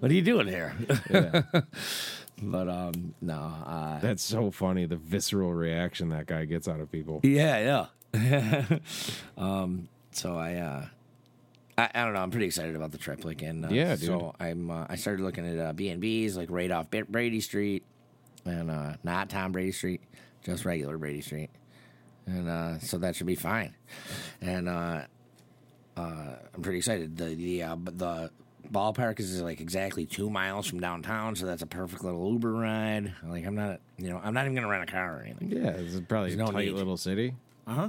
[0.00, 0.74] what are you doing here?
[1.10, 1.42] Yeah.
[2.42, 3.34] but um, no.
[3.34, 4.86] Uh, That's so funny.
[4.86, 7.20] The visceral reaction that guy gets out of people.
[7.22, 8.78] Yeah, yeah.
[9.36, 10.86] um, so I, uh,
[11.76, 12.20] I, I don't know.
[12.20, 13.24] I'm pretty excited about the trip.
[13.24, 14.06] Like, and uh, Yeah, dude.
[14.06, 17.04] So I'm, uh, I started looking at uh, B and B's like right off Ba-
[17.06, 17.84] Brady Street,
[18.46, 20.00] and uh, not Tom Brady Street,
[20.42, 21.50] just regular Brady Street,
[22.26, 23.74] and uh, so that should be fine.
[24.40, 25.02] And uh,
[25.96, 27.16] uh, I'm pretty excited.
[27.16, 28.30] The the uh, the
[28.70, 33.12] ballpark is like exactly two miles from downtown, so that's a perfect little Uber ride.
[33.24, 35.50] Like, I'm not, you know, I'm not even gonna rent a car or anything.
[35.50, 36.74] Yeah, it's probably There's a no tight need.
[36.74, 37.34] little city.
[37.66, 37.88] Uh huh.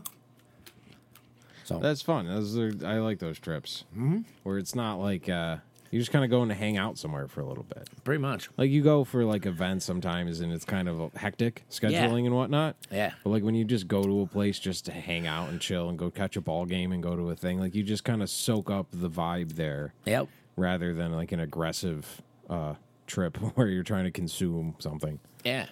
[1.63, 2.27] So That's fun.
[2.27, 4.19] Those are, I like those trips mm-hmm.
[4.43, 5.57] where it's not like uh,
[5.91, 7.87] you just kind of going to hang out somewhere for a little bit.
[8.03, 8.49] pretty much.
[8.57, 12.75] Like you go for like events sometimes, and it's kind of hectic scheduling and whatnot.
[12.91, 13.13] Yeah.
[13.23, 15.89] But like when you just go to a place just to hang out and chill
[15.89, 18.21] and go catch a ball game and go to a thing, like you just kind
[18.21, 20.27] of soak up the vibe there Yep.
[20.55, 25.19] rather than like an aggressive uh, trip where you're trying to consume something.
[25.43, 25.67] Yeah.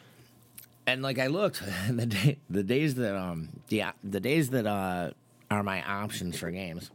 [0.88, 5.12] And like I looked the day, the days that um the the days that uh
[5.52, 6.92] are my options for games.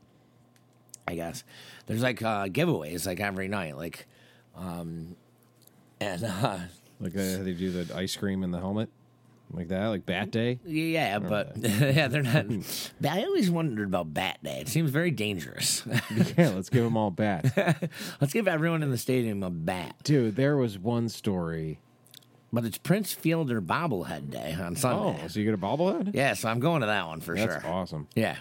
[1.11, 1.45] I guess
[1.87, 4.07] there's like uh giveaways like every night like
[4.57, 5.17] um
[6.01, 6.59] and uh
[7.01, 8.89] Like uh, they do the ice cream in the helmet,
[9.53, 10.59] like that, like Bat Day.
[10.67, 12.47] yeah, but yeah, they're not.
[13.09, 14.61] I always wondered about Bat Day.
[14.61, 15.83] It seems very dangerous.
[16.37, 17.51] yeah, let's give them all bats.
[18.21, 19.97] Let's give everyone in the stadium a bat.
[20.05, 21.79] Dude, there was one story.
[22.53, 25.21] But it's Prince Fielder Bobblehead Day on Sunday.
[25.25, 26.15] Oh, so you get a bobblehead?
[26.15, 27.73] Yeah, so I'm going to that one for That's sure.
[27.73, 28.09] awesome.
[28.17, 28.37] Yeah.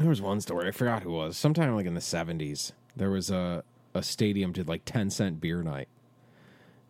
[0.00, 1.36] There was one story I forgot who it was.
[1.36, 5.62] Sometime like in the seventies, there was a a stadium did like ten cent beer
[5.62, 5.88] night,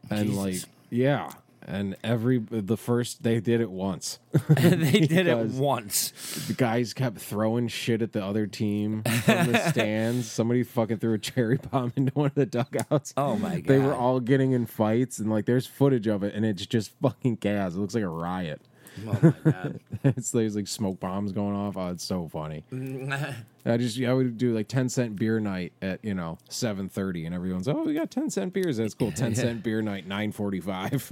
[0.08, 0.36] and Jesus.
[0.38, 1.32] like yeah,
[1.66, 4.20] and every the first they did it once.
[4.48, 6.12] they did it once.
[6.46, 10.30] the guys kept throwing shit at the other team from the stands.
[10.30, 13.12] Somebody fucking threw a cherry bomb into one of the dugouts.
[13.16, 13.64] Oh my god!
[13.66, 16.92] They were all getting in fights, and like there's footage of it, and it's just
[17.02, 17.74] fucking chaos.
[17.74, 18.60] It looks like a riot.
[19.06, 19.80] Oh my god.
[20.04, 21.76] it's there's like smoke bombs going off.
[21.76, 22.64] Oh, it's so funny.
[23.66, 27.26] I just I would do like ten cent beer night at you know seven thirty,
[27.26, 28.78] and everyone's oh we got ten cent beers.
[28.78, 29.12] That's cool.
[29.12, 31.10] Ten cent beer night nine forty five.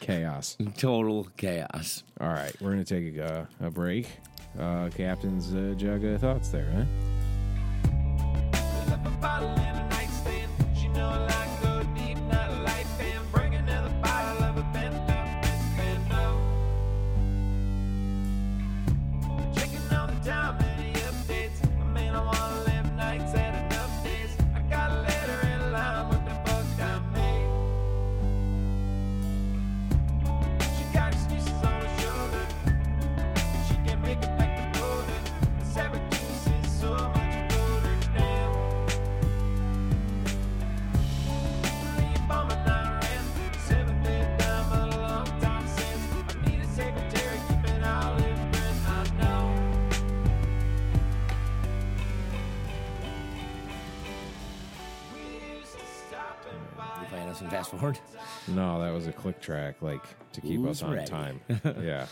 [0.00, 0.56] chaos.
[0.76, 2.04] Total chaos.
[2.20, 4.08] All right, we're gonna take a, a break.
[4.58, 6.84] Uh, Captain's uh, jug of thoughts there, huh?
[57.82, 58.56] Us in fast forward?
[58.56, 61.06] No, that was a click track, like to keep Who's us on ready?
[61.06, 61.40] time.
[61.82, 62.06] yeah.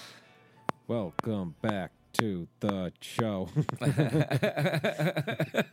[0.88, 3.48] Welcome back to the show.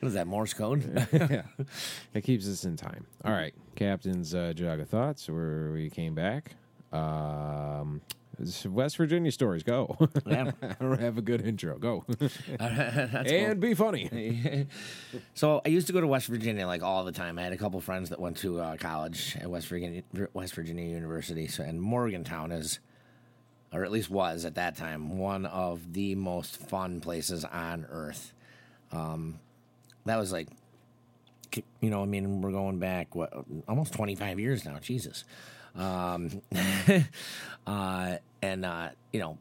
[0.00, 1.08] What is that, Morse code?
[1.12, 1.42] yeah,
[2.12, 3.06] it keeps us in time.
[3.24, 5.28] All right, Captain's uh, jug of thoughts.
[5.30, 6.56] Where we came back.
[6.92, 8.02] Um,
[8.38, 9.62] it's West Virginia stories.
[9.62, 9.96] Go.
[10.26, 10.52] Yeah.
[10.62, 11.78] I don't have a good intro.
[11.78, 12.04] Go
[12.60, 14.66] and be funny.
[15.34, 17.38] So I used to go to West Virginia like all the time.
[17.38, 20.84] I had a couple friends that went to uh, college at West Virginia, West Virginia
[20.84, 21.46] University.
[21.46, 22.78] So, and Morgantown is,
[23.72, 28.32] or at least was at that time, one of the most fun places on earth.
[28.92, 29.38] Um,
[30.06, 30.48] that was like,
[31.80, 33.32] you know, I mean, we're going back what
[33.68, 34.78] almost twenty five years now.
[34.80, 35.24] Jesus.
[35.76, 36.42] Um,
[37.66, 39.38] uh, and uh, you know,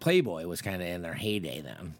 [0.00, 1.94] Playboy was kind of in their heyday then.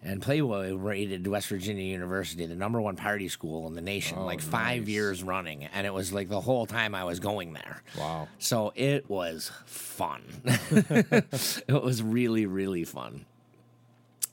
[0.00, 4.24] And Playboy rated West Virginia University the number one party school in the nation, Oh,
[4.24, 4.88] like five nice.
[4.88, 5.64] years running.
[5.64, 7.82] And it was like the whole time I was going there.
[7.98, 8.28] Wow.
[8.38, 10.22] So it was fun.
[10.44, 13.24] it was really, really fun.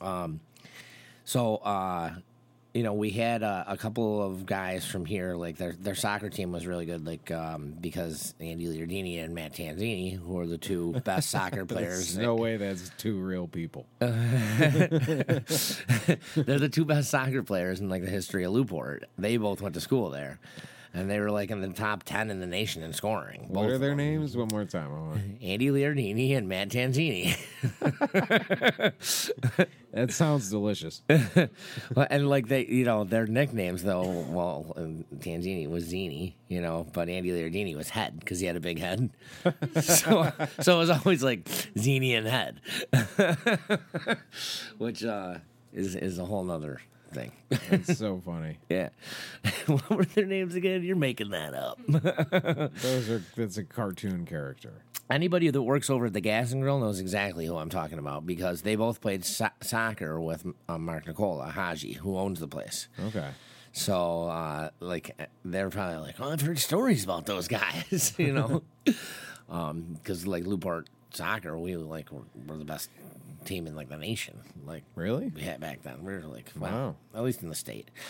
[0.00, 0.38] Um,
[1.24, 2.10] so, uh,
[2.76, 5.34] you know, we had uh, a couple of guys from here.
[5.34, 7.06] Like their their soccer team was really good.
[7.06, 12.14] Like um, because Andy Liardini and Matt Tanzini, who are the two best soccer players.
[12.14, 13.86] There's no way that's two real people.
[13.98, 14.10] They're
[16.44, 19.08] the two best soccer players in like the history of Newport.
[19.16, 20.38] They both went to school there,
[20.96, 23.46] and they were like in the top ten in the nation in scoring.
[23.48, 23.98] What are their them.
[23.98, 24.36] names?
[24.36, 24.88] One more time.
[24.92, 27.36] I want- Andy Liardini and Matt Tanzini.
[29.92, 31.02] That sounds delicious.
[31.94, 34.26] Well, and like they, you know, their nicknames though.
[34.28, 38.56] Well, um, Tanzini was Zini, you know, but Andy Liardini was Head because he had
[38.56, 39.08] a big head.
[39.80, 40.30] so,
[40.60, 42.60] so it was always like Zini and Head,
[44.76, 45.36] which uh,
[45.72, 46.80] is is a whole nother
[47.16, 47.32] thing.
[47.70, 48.58] It's so funny.
[48.68, 48.90] yeah,
[49.66, 50.82] what were their names again?
[50.84, 51.78] You're making that up.
[51.88, 54.82] Those are that's a cartoon character.
[55.08, 58.26] Anybody that works over at the Gas and Grill knows exactly who I'm talking about
[58.26, 62.88] because they both played so- soccer with uh, Mark Nicola Haji, who owns the place.
[63.06, 63.30] Okay.
[63.72, 68.62] So, uh, like, they're probably like, "Oh, I've heard stories about those guys," you know,
[69.46, 72.90] because like Newport soccer, we like were, were the best
[73.46, 74.38] team in like the nation.
[74.66, 75.32] Like, Really?
[75.34, 76.04] we had back then.
[76.04, 76.96] We were like, well, Wow.
[77.14, 77.90] at least in the state.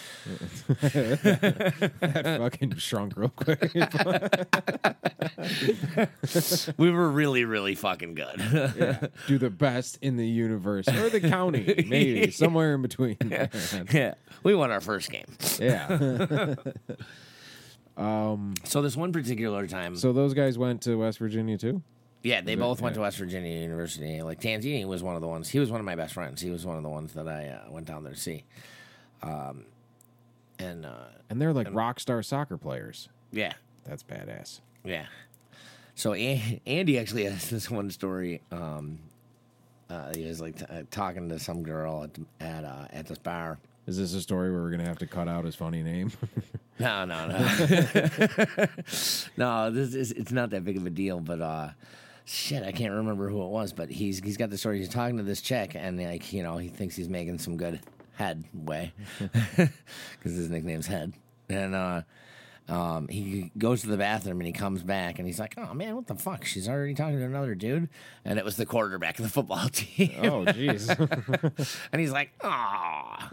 [0.81, 3.73] That fucking shrunk real quick.
[6.79, 8.41] we were really, really fucking good.
[8.77, 9.07] yeah.
[9.27, 13.17] Do the best in the universe or the county, maybe somewhere in between.
[13.93, 15.27] yeah, we won our first game.
[15.61, 16.55] yeah.
[17.97, 21.83] Um, so this one particular time, So those guys went to West Virginia too.
[22.23, 24.21] Yeah, they both went to West Virginia University.
[24.23, 25.49] Like Tanzini was one of the ones.
[25.49, 26.41] He was one of my best friends.
[26.41, 28.45] He was one of the ones that I uh, went down there to see.
[29.23, 29.65] Um,
[30.59, 30.91] and uh,
[31.31, 33.09] And they're like rock star soccer players.
[33.31, 33.53] yeah,
[33.85, 34.61] That's badass.
[34.85, 35.07] yeah.
[35.95, 38.41] So An- Andy actually has this one story.
[38.51, 38.99] Um,
[39.89, 43.19] uh, he was like t- uh, talking to some girl at at, uh, at this
[43.19, 43.59] bar.
[43.87, 46.11] Is this a story where we're gonna have to cut out his funny name?
[46.79, 47.39] No, no, no,
[49.39, 49.71] no.
[49.71, 51.71] This is it's not that big of a deal, but uh,
[52.27, 53.73] shit, I can't remember who it was.
[53.73, 54.79] But he's he's got the story.
[54.79, 57.81] He's talking to this chick, and like you know, he thinks he's making some good
[58.17, 59.71] Head way, because
[60.35, 61.13] his nickname's Head,
[61.51, 62.03] and uh,
[62.69, 65.95] um, he goes to the bathroom and he comes back and he's like, "Oh man,
[65.95, 66.45] what the fuck?
[66.45, 67.89] She's already talking to another dude,"
[68.25, 70.15] and it was the quarterback of the football team.
[70.23, 70.89] Oh, jeez.
[71.93, 73.31] and he's like, "Ah,"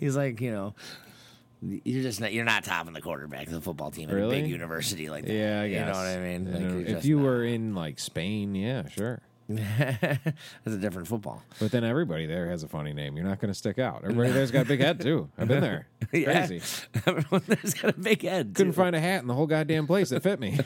[0.00, 0.74] he's like, you know.
[1.60, 4.46] You're just not, you're not topping the quarterback of the football team at a big
[4.46, 5.32] university like that.
[5.32, 6.84] yeah, I you know what I mean.
[6.84, 7.24] Like, if you not.
[7.24, 9.20] were in like Spain, yeah, sure.
[10.66, 11.42] It's a different football.
[11.58, 13.16] But then everybody there has a funny name.
[13.16, 14.02] You're not going to stick out.
[14.04, 15.30] Everybody there's got a big head too.
[15.38, 15.86] I've been there.
[16.12, 16.46] Yeah.
[16.46, 16.62] Crazy.
[17.06, 18.54] Everyone there's got a big head.
[18.54, 18.76] Couldn't too.
[18.76, 20.58] find a hat in the whole goddamn place that fit me.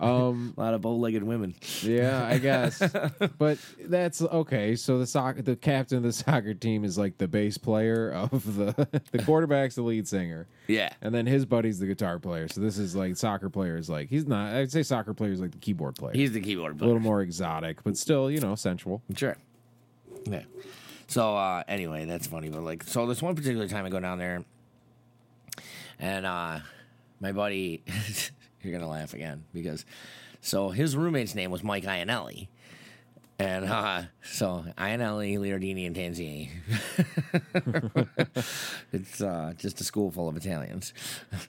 [0.00, 1.54] um, a lot of bow-legged women.
[1.82, 2.82] yeah, I guess.
[3.38, 4.74] But that's okay.
[4.74, 8.56] So the soccer, the captain of the soccer team is like the bass player of
[8.56, 10.46] the the quarterback's the lead singer.
[10.66, 10.92] Yeah.
[11.02, 12.48] And then his buddy's the guitar player.
[12.48, 14.54] So this is like soccer player is like he's not.
[14.54, 16.14] I'd say soccer player is like the keyboard player.
[16.14, 16.90] He's the keyboard player.
[16.90, 19.02] a little more exotic, but still, you know, sensual.
[19.14, 19.36] Sure.
[20.24, 20.42] Yeah.
[21.08, 22.48] So uh, anyway, that's funny.
[22.48, 24.44] But like, so this one particular time I go down there,
[25.98, 26.60] and uh,
[27.20, 27.82] my buddy,
[28.62, 29.84] you're gonna laugh again because,
[30.40, 32.48] so his roommate's name was Mike Iannelli.
[33.38, 36.48] And uh, so Iannelli, Leardini, and Tanzini.
[38.92, 40.92] it's uh, just a school full of Italians.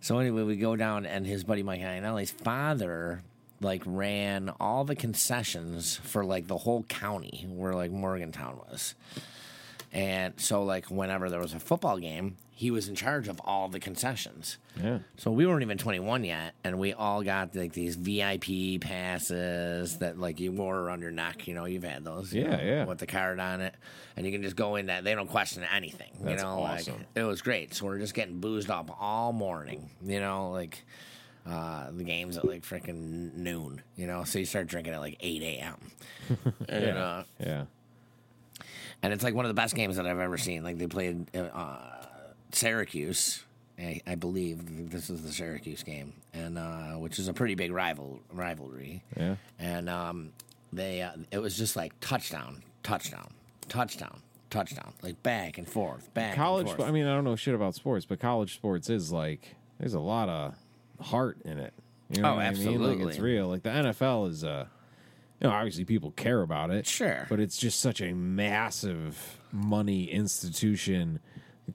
[0.00, 3.22] So anyway, we go down, and his buddy Mike Iannelli's father
[3.64, 8.94] like ran all the concessions for like the whole county where like Morgantown was.
[9.92, 13.68] And so like whenever there was a football game, he was in charge of all
[13.68, 14.58] the concessions.
[14.80, 15.00] Yeah.
[15.16, 20.18] So we weren't even 21 yet, and we all got like these VIP passes that
[20.18, 21.48] like you wore around your neck.
[21.48, 22.32] You know, you've had those.
[22.32, 22.84] Yeah, know, yeah.
[22.84, 23.74] With the card on it,
[24.16, 25.02] and you can just go in that.
[25.02, 26.12] They don't question anything.
[26.20, 26.94] That's you know, awesome.
[26.94, 27.74] like it was great.
[27.74, 29.90] So we're just getting boozed up all morning.
[30.04, 30.84] You know, like
[31.46, 33.82] uh, the game's at like freaking noon.
[33.96, 35.76] You know, so you start drinking at like 8 a.m.
[36.68, 37.04] and, Yeah.
[37.04, 37.64] uh, Yeah.
[39.02, 40.62] and it's like one of the best games that I've ever seen.
[40.64, 41.78] Like they played uh,
[42.52, 43.44] Syracuse,
[43.78, 47.72] I, I believe this is the Syracuse game, and uh, which is a pretty big
[47.72, 49.02] rival rivalry.
[49.16, 49.36] Yeah.
[49.58, 50.32] And um,
[50.72, 53.32] they uh, it was just like touchdown, touchdown,
[53.68, 54.20] touchdown,
[54.50, 56.36] touchdown, like back and forth, back.
[56.36, 56.88] college And forth.
[56.88, 60.00] i mean i don't know shit about sports but college sports is like there's a
[60.00, 60.54] lot of
[61.00, 61.72] heart in it
[62.10, 64.66] you know Oh, what i mean like it's real like the nfl is uh
[65.40, 67.26] you know obviously people care about it Sure.
[67.28, 71.18] but it's just such a massive money institution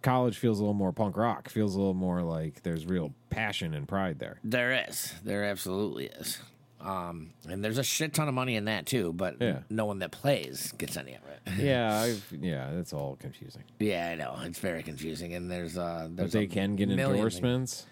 [0.01, 3.73] college feels a little more punk rock feels a little more like there's real passion
[3.73, 5.13] and pride there There is.
[5.23, 6.39] There absolutely is.
[6.81, 9.59] Um, and there's a shit ton of money in that too, but Yeah.
[9.69, 11.53] no one that plays gets any of it.
[11.61, 14.37] yeah I've, yeah that's all confusing yeah, I know.
[14.43, 15.33] It's very confusing.
[15.33, 17.81] And there's uh but they can get endorsements.
[17.81, 17.85] things.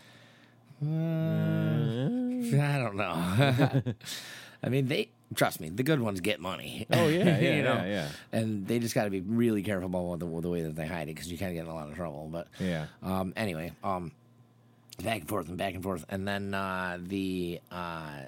[0.82, 3.94] Endorsements I don't know.
[4.64, 5.70] I mean, they trust me.
[5.70, 6.88] The good ones get money.
[6.92, 7.76] Oh, yeah, yeah, you know?
[7.76, 8.08] yeah, yeah.
[8.32, 11.10] And they just got to be really careful about the, the way that they hide
[11.10, 12.28] it because you kind of get in a lot of trouble.
[12.32, 12.88] But Yeah.
[13.04, 13.34] Um.
[13.36, 13.74] Anyway.
[13.84, 14.12] Um.
[15.04, 18.22] Back and forth and back and forth, and then uh, the uh,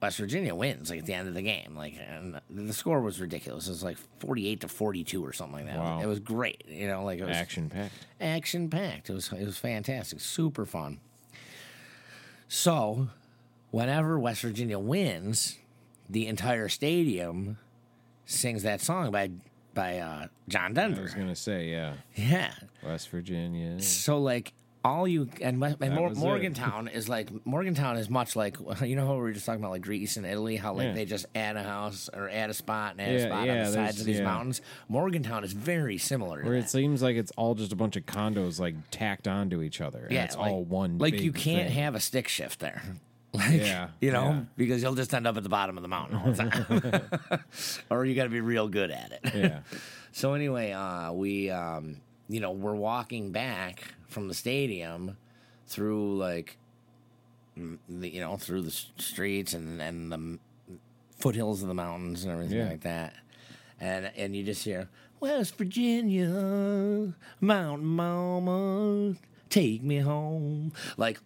[0.00, 1.74] West Virginia wins like at the end of the game.
[1.76, 3.66] Like, and the score was ridiculous.
[3.66, 5.78] It was like forty-eight to forty-two or something like that.
[5.78, 6.00] Wow.
[6.00, 6.64] It was great.
[6.66, 9.10] You know, like it was action packed action packed.
[9.10, 10.98] It was it was fantastic, super fun.
[12.48, 13.08] So,
[13.70, 15.58] whenever West Virginia wins,
[16.08, 17.58] the entire stadium
[18.24, 19.30] sings that song by
[19.74, 21.02] by uh, John i Denver.
[21.02, 22.52] was gonna say yeah Yeah.
[22.82, 24.52] west virginia So like
[24.88, 29.06] all you and, West- and Mor- Morgantown is like Morgantown is much like you know
[29.06, 30.92] how we were just talking about like Greece and Italy how like Yeah.
[30.94, 33.64] they just add a house or add a spot and add a spot yeah, on
[33.66, 34.24] the sides of these yeah.
[34.24, 34.60] mountains.
[34.88, 36.64] Morgantown is very similar to Where that.
[36.66, 40.08] it seems like it's all just a bunch of condos like tacked onto each other.
[40.10, 40.98] Yeah, it's like- all one.
[40.98, 41.78] like you can't thing.
[41.78, 42.82] have a stick shift there.
[43.34, 44.40] Like, Yeah, you know, yeah.
[44.56, 46.44] because you'll just end up at the bottom of the mountain all the
[47.30, 47.40] time.
[47.90, 49.34] or you got to be real good at it.
[49.34, 49.60] Yeah,
[50.12, 55.16] So anyway, uh, we, um, you know, we're walking back from the stadium
[55.66, 56.56] through like,
[57.56, 60.38] the, you know, through the streets and and the
[61.18, 62.68] foothills of the mountains and everything Yeah.
[62.68, 63.14] like that,
[63.80, 64.88] and and you just hear
[65.20, 69.14] West Virginia, Mountain Mama,
[69.50, 71.18] take me home, like.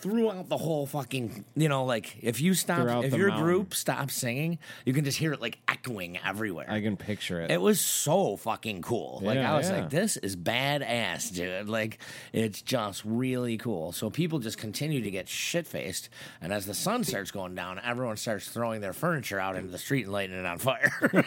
[0.00, 3.44] Throughout the whole fucking, you know, like if you stop, Throughout if the your mountain.
[3.46, 6.66] group stops singing, you can just hear it like echoing everywhere.
[6.70, 7.50] I can picture it.
[7.50, 9.20] It was so fucking cool.
[9.22, 9.80] Like Yeah, I was yeah.
[9.80, 11.68] like, this is badass, dude.
[11.68, 11.98] Like
[12.32, 13.90] it's just really cool.
[13.92, 16.10] So people just continue to get shit faced,
[16.40, 19.78] and as the sun starts going down, everyone starts throwing their furniture out into the
[19.78, 20.92] street and lighting it on fire.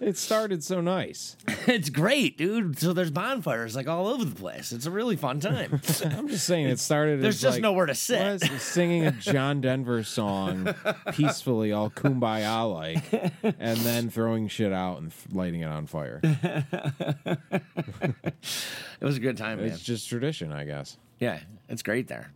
[0.00, 1.36] it started so nice.
[1.66, 2.78] it's great, dude.
[2.78, 4.72] So there's bonfires like all over the place.
[4.72, 5.80] It's a really fun time.
[6.04, 7.20] I'm just saying it started.
[7.22, 8.20] There's just like, nowhere to sit.
[8.50, 10.74] was singing a John Denver song
[11.12, 13.12] peacefully, all kumbaya like,
[13.58, 16.20] and then throwing shit out and lighting it on fire.
[16.22, 17.38] it
[19.00, 19.68] was a good time, man.
[19.68, 20.98] It's just tradition, I guess.
[21.20, 22.32] Yeah, it's great there.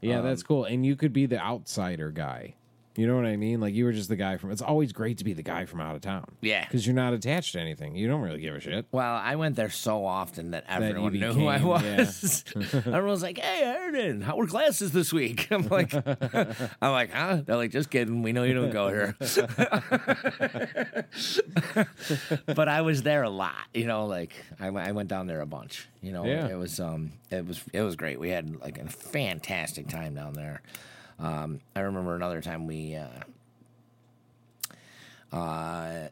[0.00, 0.64] Yeah, Um, that's cool.
[0.64, 2.54] And you could be the outsider guy.
[2.96, 3.60] You know what I mean?
[3.60, 4.50] Like you were just the guy from.
[4.50, 6.24] It's always great to be the guy from out of town.
[6.40, 6.64] Yeah.
[6.64, 7.94] because you're not attached to anything.
[7.94, 8.86] You don't really give a shit.
[8.90, 12.44] Well, I went there so often that everyone knew who I was.
[12.74, 15.94] everyone was like, "Hey, Aaron, how were classes this week?" I'm like,
[16.82, 18.22] "I'm like, huh?" They're like, "Just kidding.
[18.22, 19.16] We know you don't go here."
[22.46, 23.54] but I was there a lot.
[23.74, 25.88] You know, like I, went- I went down there a bunch.
[26.02, 26.48] You know, Yeah.
[26.48, 28.18] it was um, it was it was great.
[28.18, 30.62] We had like a fantastic time down there.
[31.20, 32.96] Um, I remember another time we.
[32.96, 33.08] Uh,
[35.36, 36.08] uh,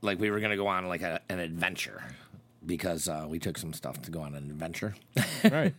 [0.00, 2.02] like we were gonna go on like a, an adventure
[2.64, 4.94] because uh, we took some stuff to go on an adventure,
[5.44, 5.74] Right.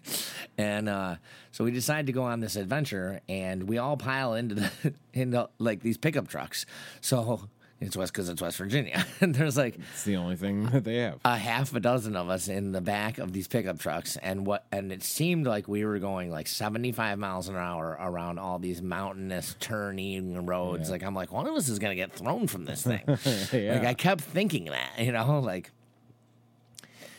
[0.58, 1.16] and uh,
[1.52, 4.72] so we decided to go on this adventure, and we all pile into the
[5.14, 6.66] into like these pickup trucks.
[7.02, 7.48] So
[7.86, 10.98] it's West because it's West Virginia, and there's like It's the only thing that they
[10.98, 11.20] have.
[11.26, 14.66] a half a dozen of us in the back of these pickup trucks and what
[14.72, 18.82] and it seemed like we were going like 75 miles an hour around all these
[18.82, 20.90] mountainous turning roads.
[20.90, 23.02] Like i'm like one of us is going to get thrown from this thing.
[23.54, 23.74] Yeah.
[23.76, 25.72] like i kept thinking that you know like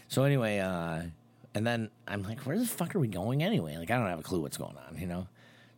[0.08, 1.02] so anyway uh
[1.54, 3.76] and then i'm like where the fuck are we going anyway?
[3.76, 5.26] Like i don't have a clue what's going on you know?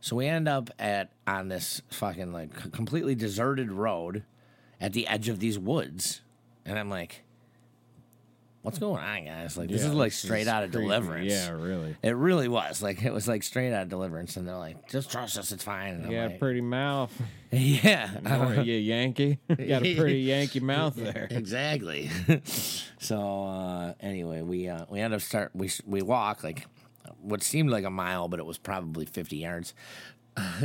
[0.00, 4.22] So we end up at on this fucking like completely deserted road
[4.80, 6.20] at the edge of these woods
[6.64, 7.22] and i'm like
[8.62, 10.86] what's going on guys like this Yeah, is like straight out of creepy.
[10.88, 11.96] deliverance Yeah, really.
[12.02, 15.08] it really was like it was like straight out of deliverance and they're like just
[15.10, 17.12] trust us it's fine and I'm You got a like, pretty mouth.
[17.52, 19.38] yeah Oh, you Yankee.
[19.48, 21.28] You got a pretty Yankee mouth there.
[21.30, 22.10] exactly.
[22.98, 26.66] so uh, anyway, we uh, we end up start we we walk like
[27.20, 29.74] what seemed like a mile, but it was probably fifty yards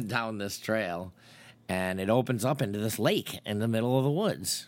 [0.08, 1.14] down this trail,
[1.72, 4.68] and it opens up into this lake in the middle of the woods.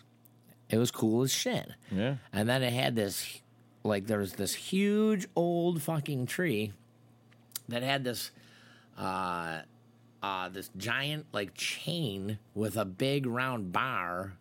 [0.69, 1.71] It was cool as shit.
[1.91, 2.15] Yeah.
[2.31, 3.41] And then it had this,
[3.83, 6.71] like, there was this huge old fucking tree
[7.67, 8.31] that had this,
[8.97, 9.63] uh,
[10.21, 14.35] uh, this giant like chain with a big round bar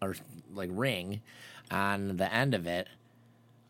[0.00, 0.14] or
[0.54, 1.22] like ring
[1.72, 2.86] on the end of it,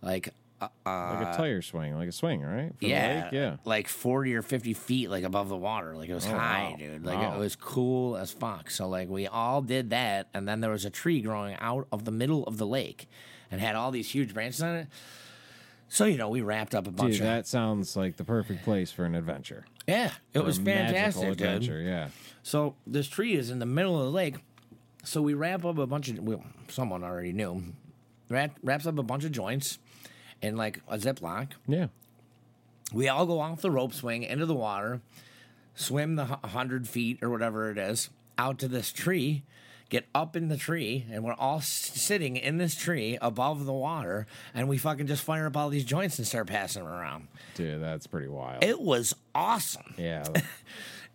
[0.02, 2.72] like, uh, Like a tire swing, like a swing, right?
[2.78, 3.28] For yeah?
[3.32, 3.56] Yeah.
[3.64, 5.94] like forty or fifty feet, like above the water.
[5.96, 6.76] Like it was Oh, high, wow.
[6.78, 7.04] dude.
[7.04, 7.36] Like Wow.
[7.36, 8.70] it was cool as fuck.
[8.70, 12.04] So like we all did that, and then there was a tree growing out of
[12.04, 13.08] the middle of the lake,
[13.50, 14.86] and had all these huge branches on it.
[15.88, 18.64] So you know, we wrapped up a bunch Dude, of that sounds like the perfect
[18.64, 19.66] place for an adventure.
[19.86, 20.10] yeah.
[20.34, 21.32] It was fantastic, dude.
[21.42, 21.80] adventure.
[21.80, 22.08] Yeah.
[22.42, 24.36] So this tree is in the middle of the lake.
[25.04, 27.62] So we wrap up a bunch of well, someone already knew.
[28.28, 29.78] Wrap, wraps up a bunch of joints
[30.42, 31.48] in like a ziploc.
[31.66, 31.86] Yeah.
[32.92, 35.00] We all go off the rope swing into the water,
[35.74, 39.42] swim the hundred feet or whatever it is out to this tree,
[39.88, 43.72] get up in the tree, and we're all s- sitting in this tree above the
[43.72, 47.28] water, and we fucking just fire up all these joints and start passing them around.
[47.54, 48.62] Dude, that's pretty wild.
[48.62, 49.94] It was awesome.
[49.96, 50.24] yeah.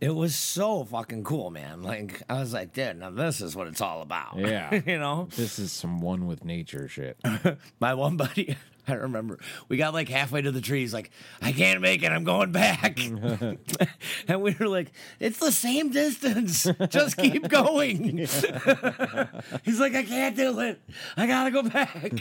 [0.02, 1.84] It was so fucking cool, man.
[1.84, 4.36] Like I was like, dude, now this is what it's all about.
[4.36, 4.82] Yeah.
[4.88, 5.28] you know.
[5.38, 7.18] this is some one with nature shit.
[7.80, 8.58] My one buddy,
[8.92, 11.12] I remember, we got like halfway to the trees, like,
[11.42, 12.12] I can't make it.
[12.12, 13.00] I'm going back.
[14.28, 16.68] and we were like, it's the same distance.
[16.90, 18.18] Just keep going.
[18.18, 20.82] He's like, I can't do it.
[21.18, 22.14] I got to go back.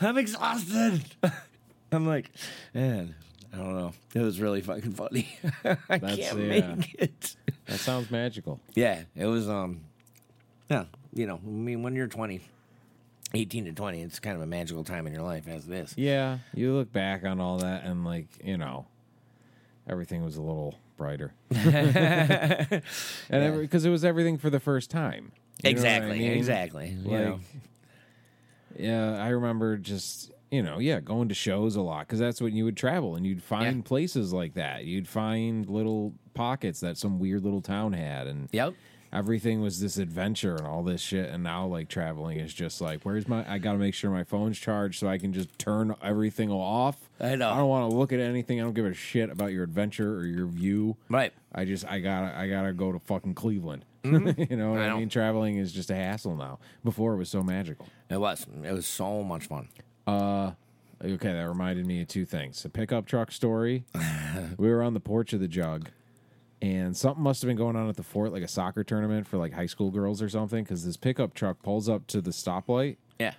[0.00, 1.02] I'm exhausted.
[1.92, 2.30] I'm like,
[2.74, 3.14] man,
[3.52, 3.92] I don't know.
[4.14, 5.28] It was really fucking funny.
[5.64, 6.74] I That's- can't yeah.
[6.74, 7.36] make it.
[7.66, 8.60] That sounds magical.
[8.74, 9.82] Yeah, it was um
[10.68, 12.40] yeah, you know, I mean when you're 20,
[13.34, 15.94] 18 to 20, it's kind of a magical time in your life as it is.
[15.96, 16.38] Yeah.
[16.54, 18.86] You look back on all that and like, you know,
[19.88, 21.32] everything was a little brighter.
[21.50, 22.82] and
[23.60, 25.32] because it was everything for the first time.
[25.62, 26.32] You know I exactly, mean?
[26.32, 26.88] exactly.
[27.04, 27.40] You know.
[28.78, 32.56] yeah, I remember just you know, yeah, going to shows a lot because that's when
[32.56, 33.82] you would travel and you'd find Yeah.
[33.84, 34.84] places like that.
[34.84, 38.74] You'd find little pockets that some weird little town had, and Yep.
[39.12, 41.28] Everything was this adventure and all this shit.
[41.30, 43.44] And now, like traveling is just like, where's my?
[43.50, 46.96] I got to make sure my phone's charged so I can just turn everything off.
[47.20, 47.50] I know.
[47.50, 48.60] I don't want to look at anything.
[48.60, 50.96] I don't give a shit about your adventure or your view.
[51.08, 51.32] Right.
[51.54, 53.84] I just I gotta I gotta go to fucking Cleveland.
[54.02, 54.10] you
[54.56, 54.98] know what I I, know.
[54.98, 55.08] mean?
[55.08, 56.58] Traveling is just a hassle now.
[56.84, 57.86] Before it was so magical.
[58.08, 58.46] It was.
[58.64, 59.68] It was so much fun.
[60.06, 60.52] Uh
[61.04, 62.64] okay, that reminded me of two things.
[62.64, 63.84] A pickup truck story.
[64.58, 65.90] we were on the porch of the jug,
[66.62, 69.38] and something must have been going on at the fort, like a soccer tournament for
[69.38, 70.62] like high school girls or something.
[70.64, 73.32] Because this pickup truck pulls up to the stoplight, Yeah.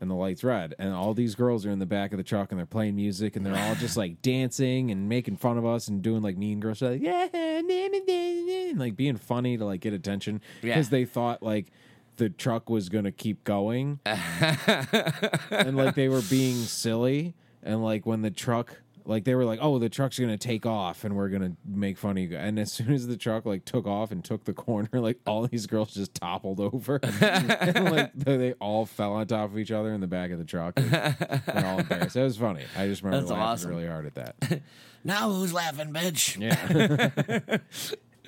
[0.00, 2.50] and the light's red, and all these girls are in the back of the truck
[2.52, 5.88] and they're playing music and they're all just like dancing and making fun of us
[5.88, 9.56] and doing like mean girls like yeah, nah, nah, nah, nah," and like being funny
[9.56, 10.74] to like get attention Yeah.
[10.74, 11.68] because they thought like
[12.16, 18.22] the truck was gonna keep going and like they were being silly and like when
[18.22, 21.52] the truck like they were like oh the truck's gonna take off and we're gonna
[21.64, 22.40] make fun of you guys.
[22.48, 25.46] and as soon as the truck like took off and took the corner like all
[25.46, 29.70] these girls just toppled over and like they they all fell on top of each
[29.70, 32.86] other in the back of the truck Like, they're all embarrassed it was funny i
[32.86, 33.70] just remember That's laughing awesome.
[33.70, 34.62] really hard at that
[35.04, 36.40] Now who's laughing, bitch?
[36.40, 37.58] yeah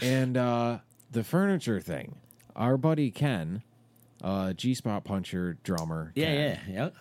[0.03, 0.79] and uh
[1.11, 2.16] the furniture thing
[2.55, 3.62] our buddy ken
[4.22, 6.95] uh g-spot puncher drummer Yeah, Ken, yeah, yep.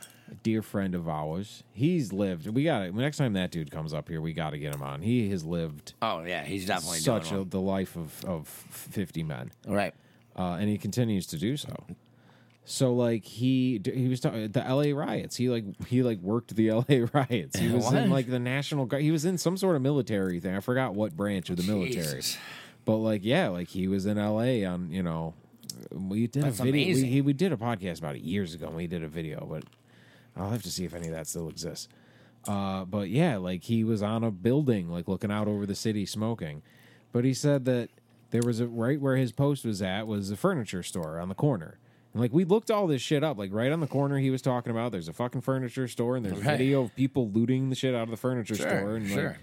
[0.44, 1.64] Dear friend of ours.
[1.72, 2.48] He's lived.
[2.48, 2.96] We got it.
[2.96, 5.02] Next time that dude comes up here, we got to get him on.
[5.02, 9.24] He has lived Oh yeah, he's definitely such a, doing the life of of fifty
[9.24, 9.94] men, right.
[10.38, 11.74] uh, and he continues to do so.
[12.68, 14.94] So like he he was talking the L.A.
[14.94, 15.36] riots.
[15.36, 17.02] He like he like worked the L.A.
[17.02, 17.60] riots.
[17.60, 18.88] He was in like the national.
[18.88, 19.04] Guard.
[19.04, 20.56] He was in some sort of military thing.
[20.56, 22.18] I forgot what branch of the military.
[22.18, 22.38] Jesus.
[22.84, 24.66] But like yeah, like he was in L.A.
[24.66, 25.36] on you know.
[25.92, 26.96] We did That's a video.
[26.96, 28.68] We, he, we did a podcast about it years ago.
[28.68, 29.64] and We did a video, but
[30.36, 31.88] I'll have to see if any of that still exists.
[32.48, 36.06] Uh, but yeah, like he was on a building, like looking out over the city,
[36.06, 36.62] smoking.
[37.12, 37.90] But he said that
[38.32, 41.36] there was a right where his post was at was a furniture store on the
[41.36, 41.80] corner.
[42.14, 44.42] And like we looked all this shit up, like right on the corner he was
[44.42, 44.92] talking about.
[44.92, 46.58] There's a fucking furniture store, and there's Right.
[46.58, 48.96] video of people looting the shit out of the furniture store.
[48.96, 49.28] And sure.
[49.30, 49.38] like,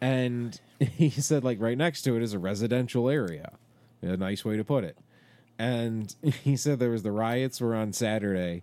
[0.00, 3.52] and he said like right next to it is a residential area
[4.02, 4.98] a nice way to put it
[5.58, 8.62] and he said there was the riots were on saturday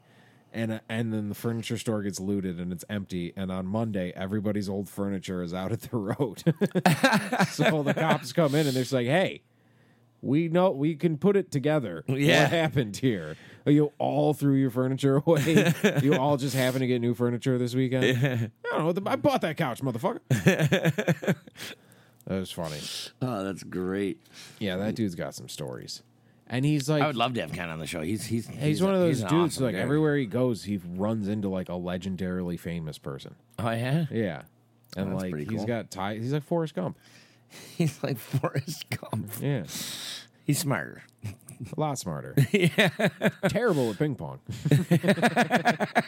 [0.54, 4.68] and and then the furniture store gets looted and it's empty and on monday everybody's
[4.68, 6.44] old furniture is out at the road
[7.50, 9.42] so the cops come in and they're just like hey
[10.22, 12.04] we know we can put it together.
[12.08, 12.44] Yeah.
[12.44, 13.36] What happened here?
[13.66, 15.74] You all threw your furniture away?
[16.02, 18.52] you all just happened to get new furniture this weekend?
[18.72, 19.12] I don't know.
[19.12, 20.20] I bought that couch, motherfucker.
[20.30, 21.36] that
[22.28, 22.80] was funny.
[23.22, 24.22] Oh, that's great.
[24.60, 26.04] Yeah, that dude's got some stories.
[26.54, 28.02] And he's like I would love to have Ken on the show.
[28.02, 29.82] He's he's he's, one of those an dudes awesome like guy.
[29.82, 33.36] everywhere he goes, he runs into like a legendarily famous person.
[33.58, 34.42] Oh yeah, Yeah.
[34.98, 35.68] And that's like pretty he's cool.
[35.68, 36.22] got ties.
[36.22, 36.98] He's like Forrest Gump.
[37.78, 39.32] he's like Forrest Gump.
[39.40, 39.64] Yeah.
[40.46, 41.04] He's smarter.
[41.26, 42.36] A lot smarter.
[42.52, 42.90] yeah,
[43.48, 44.40] Terrible at ping pong.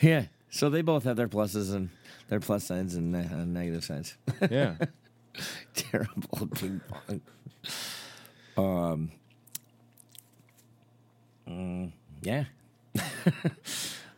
[0.00, 0.24] Yeah.
[0.50, 1.88] So they both have their pluses and
[2.28, 4.16] their plus sides and uh, negative sides.
[4.50, 4.74] Yeah.
[5.74, 7.20] Terrible at ping pong.
[8.56, 9.10] Um.
[11.48, 11.92] Mm,
[12.22, 12.44] yeah.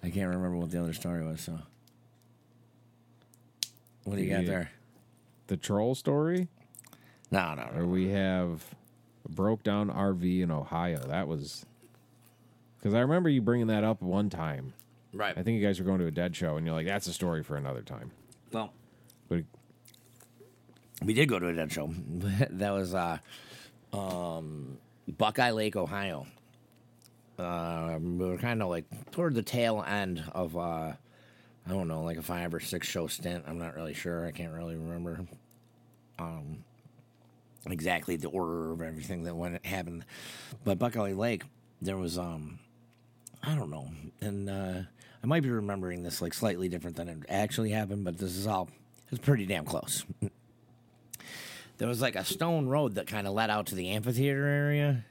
[0.02, 1.40] I can't remember what the other story was.
[1.42, 1.58] So.
[4.04, 4.70] What do you got there?
[5.48, 6.48] The troll story?
[7.30, 7.86] No, no, Or no.
[7.86, 8.64] we have
[9.24, 10.98] a broke down RV in Ohio.
[11.06, 11.64] That was
[12.78, 14.72] because I remember you bringing that up one time.
[15.12, 15.36] Right.
[15.36, 17.12] I think you guys were going to a dead show, and you're like, "That's a
[17.12, 18.10] story for another time."
[18.52, 18.72] Well,
[19.28, 19.44] But
[21.04, 21.88] we did go to a dead show.
[22.50, 23.18] that was uh,
[23.92, 24.78] um,
[25.08, 26.26] Buckeye Lake, Ohio.
[27.41, 30.93] We were kind of like toward the tail end of uh,
[31.66, 33.45] I don't know, like a five or six show stint.
[33.47, 34.26] I'm not really sure.
[34.26, 35.20] I can't really remember
[36.18, 36.64] um,
[37.66, 40.05] exactly the order of everything that went happened.
[40.64, 41.45] But Buckeye Lake,
[41.80, 42.59] there was um,
[43.43, 43.88] I don't know,
[44.20, 44.82] and uh,
[45.22, 48.47] I might be remembering this like slightly different than it actually happened, but this is
[48.47, 48.68] all
[49.11, 50.05] it's pretty damn close.
[51.78, 55.05] there was like a stone road that kind of led out to the amphitheater area,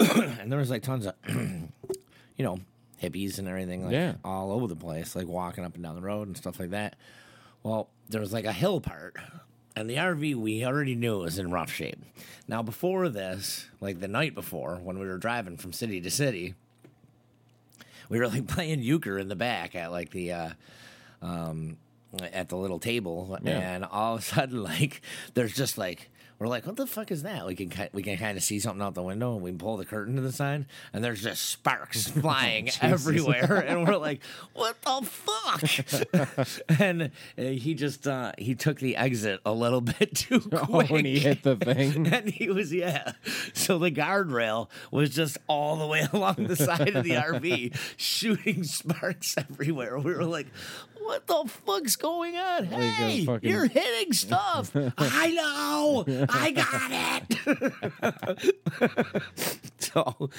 [0.40, 1.68] and there was like tons of, you
[2.44, 2.58] know,
[3.02, 4.14] hippies and everything like Yeah.
[4.24, 6.96] all over the place, like walking up and down the road and stuff like that.
[7.62, 9.16] Well, there was like a hill part,
[9.76, 11.98] and the RV we already knew was in rough shape.
[12.46, 16.54] Now, before this, like the night before, when we were driving from city to city,
[18.08, 20.50] we were like playing euchre in the back at like the uh
[21.22, 21.76] um
[22.32, 23.58] at the little table Yeah.
[23.74, 25.02] and all of a sudden like
[25.34, 27.46] there's just like we're like what the fuck is that?
[27.46, 29.76] We can ki- we can kind of see something out the window and we pull
[29.76, 33.64] the curtain to the side and there's just sparks flying everywhere.
[33.68, 34.20] And we're like
[34.54, 36.48] what the fuck?
[36.80, 40.90] And uh, he just uh he took the exit a little bit too oh, quick.
[40.90, 43.12] when he hit the thing, and he was yeah.
[43.52, 48.64] So the guardrail was just all the way along the side of the RV, shooting
[48.64, 49.98] sparks everywhere.
[49.98, 50.46] We were like,
[51.08, 52.66] "What the fuck's going on?
[52.66, 54.70] Hey, fucking- you're hitting stuff.
[54.98, 56.04] I know.
[56.28, 56.90] I got
[58.42, 59.22] it."
[59.78, 60.30] so,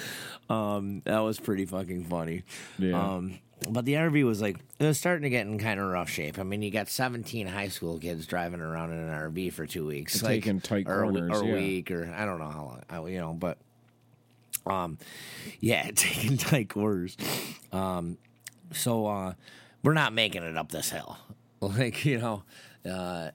[0.48, 2.44] um, that was pretty fucking funny.
[2.78, 3.00] Yeah.
[3.16, 6.08] Um, but the RV was like it was starting to get in kind of rough
[6.08, 6.38] shape.
[6.38, 9.86] I mean, you got 17 high school kids driving around in an RV for two
[9.86, 11.54] weeks, like, Taking tight or corners, or a yeah.
[11.54, 13.58] week, or I don't know how long, you know, but
[14.66, 14.98] um,
[15.60, 17.16] yeah, taking tight corners.
[17.72, 18.16] Um,
[18.72, 19.34] So uh,
[19.82, 21.16] we're not making it up this hill,
[21.60, 22.42] like you know,
[22.88, 23.30] uh,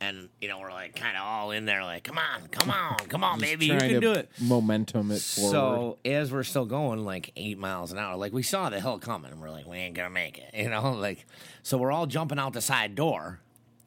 [0.00, 2.96] and you know we're like kind of all in there, like come on, come on,
[3.08, 4.28] come on, baby, you can do it.
[4.40, 5.50] Momentum it forward.
[5.50, 8.98] So as we're still going like eight miles an hour, like we saw the hill
[8.98, 11.26] coming, and we're like, we ain't gonna make it, you know, like
[11.62, 13.40] so we're all jumping out the side door,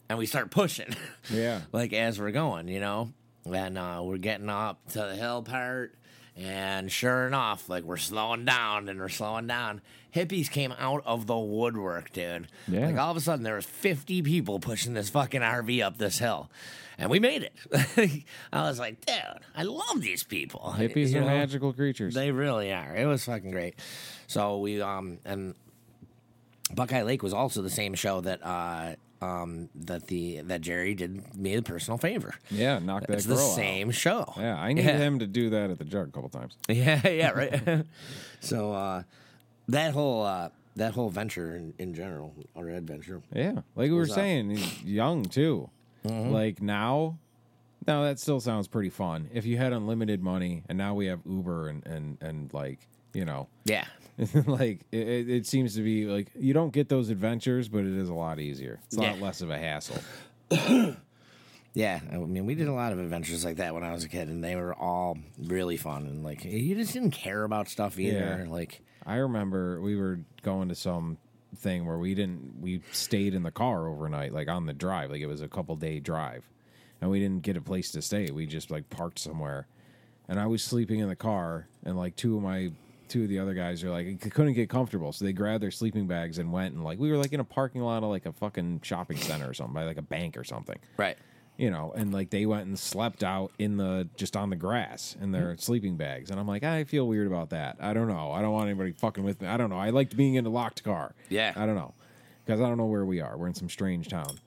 [0.09, 0.95] and we start pushing,
[1.29, 1.61] Yeah.
[1.71, 3.11] like as we're going, you know,
[3.45, 5.93] and uh, we're getting up to the hill part,
[6.37, 9.81] and sure enough, like we're slowing down and we're slowing down.
[10.15, 12.47] Hippies came out of the woodwork, dude.
[12.67, 12.87] Yeah.
[12.87, 16.19] Like all of a sudden, there was fifty people pushing this fucking RV up this
[16.19, 16.49] hill.
[16.99, 18.23] And we made it.
[18.51, 19.15] I was like, dude,
[19.55, 20.73] I love these people.
[20.75, 21.27] Hippies You are know?
[21.27, 22.15] magical creatures.
[22.15, 22.95] They really are.
[22.95, 23.75] It was fucking great.
[24.27, 25.53] So we um and
[26.73, 31.35] Buckeye Lake was also the same show that uh um that the that Jerry did
[31.35, 32.35] me the personal favor.
[32.51, 33.55] yeah, knock that It's the girl out.
[33.55, 34.33] same show.
[34.37, 34.97] Yeah, I need Yeah.
[34.97, 36.55] him to do that at the jug a couple times.
[36.69, 37.85] Yeah, yeah, right.
[38.39, 39.03] so uh
[39.69, 43.21] that whole uh that whole venture in, in general, our adventure.
[43.33, 45.71] Yeah, like we were saying, he's young too.
[46.05, 46.31] Mm-hmm.
[46.31, 47.17] Like now,
[47.87, 49.27] now that still sounds pretty fun.
[49.33, 53.25] If you had unlimited money, and now we have Uber and and and like you
[53.25, 53.85] know, Yeah.
[54.47, 57.97] like it, it it seems to be like you don't get those adventures, but it
[57.97, 58.79] is a lot easier.
[58.87, 59.99] It's a lot less of a hassle.
[61.77, 64.09] Yeah, I mean, we did a lot of adventures like that when I was a
[64.09, 66.07] kid, and they were all really fun.
[66.07, 68.45] And like, you just didn't care about stuff either.
[68.45, 68.51] Yeah.
[68.51, 71.19] Like, I remember we were going to some
[71.55, 75.21] thing where we didn't we stayed in the car overnight, like on the drive, like
[75.21, 76.49] it was a couple day drive,
[76.99, 78.31] and we didn't get a place to stay.
[78.31, 79.67] We just like parked somewhere,
[80.27, 82.71] and I was sleeping in the car, and like two of my
[83.09, 86.07] two of the other guys are like couldn't get comfortable, so they grabbed their sleeping
[86.07, 88.33] bags and went and like we were like in a parking lot of like a
[88.33, 91.17] fucking shopping center or something, by like a bank or something right.
[91.57, 95.15] you know, and like they went and slept out in the just on the grass
[95.21, 95.59] in their Mm-hmm.
[95.59, 97.77] sleeping bags, and I'm like, I feel weird about that.
[97.79, 98.31] I don't know.
[98.31, 99.47] I don't want anybody fucking with me.
[99.47, 99.77] I don't know.
[99.79, 101.15] I liked being in a locked car.
[101.29, 101.53] Yeah.
[101.55, 101.93] I don't know
[102.45, 103.35] because I don't know where we are.
[103.37, 104.37] We're in some strange town,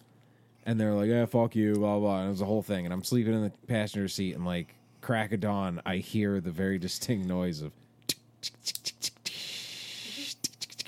[0.64, 2.18] and they're like, yeah, fuck you, blah blah.
[2.20, 4.74] And it was a whole thing, and I'm sleeping in the passenger seat, and like
[5.00, 7.72] crack of dawn, I hear the very distinct noise of.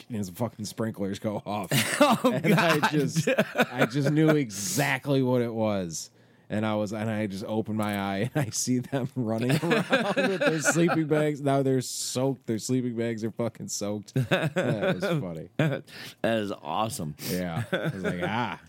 [0.08, 1.70] And his fucking sprinklers go off
[2.24, 3.28] and I just
[3.72, 6.10] I just knew exactly what it was.
[6.50, 10.16] And I was and I just opened my eye and I see them running around
[10.16, 11.40] with their sleeping bags.
[11.40, 12.46] Now they're soaked.
[12.46, 14.12] Their sleeping bags are fucking soaked.
[14.14, 14.54] That
[14.96, 15.48] was funny.
[15.56, 15.84] That
[16.22, 17.14] is awesome.
[17.30, 17.62] Yeah.
[17.72, 18.60] I was like, ah,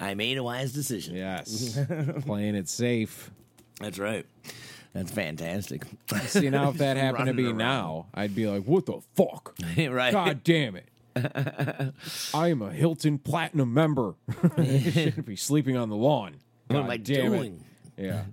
[0.00, 1.16] I made a wise decision.
[1.16, 1.78] yes.
[2.22, 3.30] Playing it safe.
[3.78, 4.24] That's right.
[4.92, 5.84] That's fantastic.
[6.26, 7.58] See now if that happened to me around.
[7.58, 9.54] now, I'd be like, what the fuck?
[9.76, 10.12] right.
[10.12, 10.88] God damn it.
[12.34, 14.14] I am a Hilton Platinum member.
[14.56, 16.36] I shouldn't be sleeping on the lawn.
[16.68, 17.36] what am I damn it.
[17.36, 17.64] doing?
[17.96, 18.24] Yeah.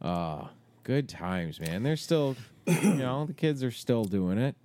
[0.00, 0.48] Uh
[0.84, 1.82] good times, man.
[1.84, 4.56] They're still you know, the kids are still doing it.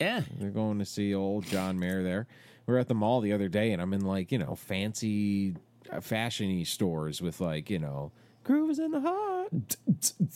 [0.00, 0.22] Yeah.
[0.38, 2.26] They're going to see old John Mayer there.
[2.66, 5.54] We were at the mall the other day and I'm in like, you know, fancy
[5.90, 8.12] uh, fashiony stores with like, you know,
[8.44, 9.50] grooves in the heart.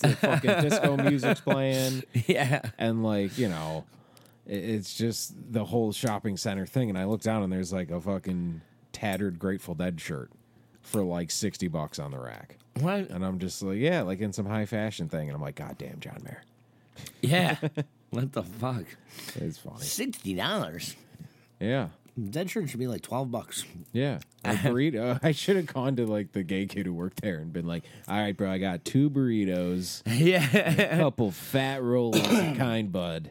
[0.00, 2.62] the fucking disco music's playing Yeah.
[2.78, 3.84] and like, you know,
[4.46, 8.00] it's just the whole shopping center thing and I look down and there's like a
[8.00, 8.61] fucking
[8.92, 10.30] tattered Grateful Dead shirt
[10.82, 12.59] for like 60 bucks on the rack.
[12.80, 13.11] What?
[13.11, 15.28] And I'm just like, yeah, like in some high fashion thing.
[15.28, 16.42] And I'm like, God damn, John Mayer.
[17.22, 17.57] Yeah.
[18.11, 18.84] what the fuck?
[19.34, 19.80] It's funny.
[19.82, 20.94] Sixty dollars.
[21.59, 21.88] Yeah.
[22.18, 23.64] That shirt should be like twelve bucks.
[23.92, 24.20] Yeah.
[24.44, 25.18] A burrito.
[25.24, 27.84] I should have gone to like the gay kid who worked there and been like,
[28.08, 30.48] all right, bro, I got two burritos, yeah.
[30.94, 32.24] a couple fat rolls of
[32.56, 33.30] kind bud.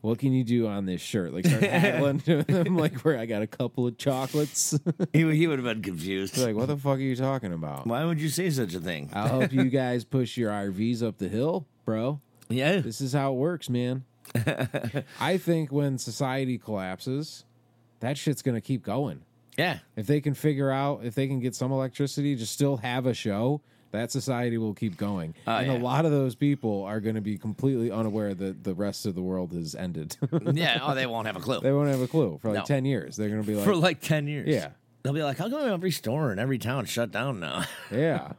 [0.00, 1.32] What can you do on this shirt?
[1.34, 4.78] Like start haggling to them, like where I got a couple of chocolates.
[5.12, 6.38] he, would- he would have been confused.
[6.38, 7.86] like, what the fuck are you talking about?
[7.88, 9.10] Why would you say such a thing?
[9.12, 12.20] I'll help you guys push your RVs up the hill, bro.
[12.48, 12.78] yeah.
[12.78, 14.04] This is how it works, man.
[15.20, 17.44] I think when society collapses,
[18.00, 19.22] that shit's gonna keep going.
[19.56, 19.78] Yeah.
[19.96, 23.14] If they can figure out, if they can get some electricity, just still have a
[23.14, 25.34] show, that society will keep going.
[25.46, 25.78] Oh, and yeah.
[25.78, 29.14] a lot of those people are going to be completely unaware that the rest of
[29.14, 30.16] the world has ended.
[30.52, 30.80] Yeah.
[30.82, 31.60] Oh, they won't have a clue.
[31.60, 32.64] they won't have a clue for like No.
[32.64, 33.16] 10 years.
[33.16, 34.48] They're going to be like, For like ten years.
[34.48, 34.70] Yeah.
[35.02, 37.64] They'll be like, how come every store in every town shut down now?
[37.90, 38.32] yeah.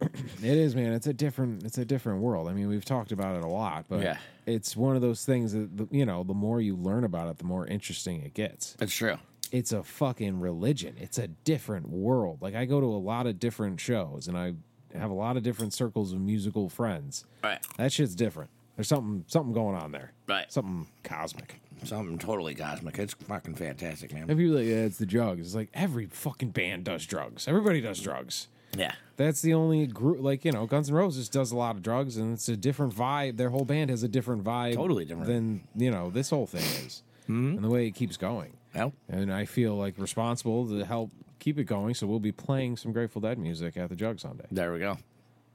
[0.00, 0.92] It is, man.
[0.92, 2.48] It's a different, it's a different world.
[2.48, 4.18] I mean, we've talked about it a lot, but Yeah.
[4.46, 7.44] it's one of those things that, you know, the more you learn about it, the
[7.44, 8.74] more interesting it gets.
[8.78, 9.18] That's true.
[9.52, 10.94] it's a fucking religion.
[11.00, 12.38] It's a different world.
[12.40, 14.54] Like I go to a lot of different shows and I
[14.96, 17.24] have a lot of different circles of musical friends.
[17.42, 17.58] Right.
[17.76, 18.50] That shit's different.
[18.76, 20.12] There's something something going on there.
[20.28, 20.50] Right.
[20.52, 21.60] Something cosmic.
[21.84, 22.98] Something totally cosmic.
[22.98, 24.30] It's fucking fantastic, man.
[24.30, 25.40] If you like, yeah, it's the drugs.
[25.40, 27.48] It's like every fucking band does drugs.
[27.48, 28.48] Everybody does drugs.
[28.76, 28.92] Yeah.
[29.16, 30.22] That's the only group.
[30.22, 32.94] Like you know, Guns N' Roses does a lot of drugs, and it's a different
[32.94, 33.36] vibe.
[33.36, 35.26] Their whole band has a different vibe, Totally different.
[35.28, 37.02] than you know this whole thing is.
[37.28, 37.56] Mm-hmm.
[37.56, 38.54] and the way it keeps going.
[38.74, 41.94] Well, And I feel like responsible to help keep it going.
[41.94, 44.96] So we'll be playing some Grateful Dead music at the Jug Sunday there we go.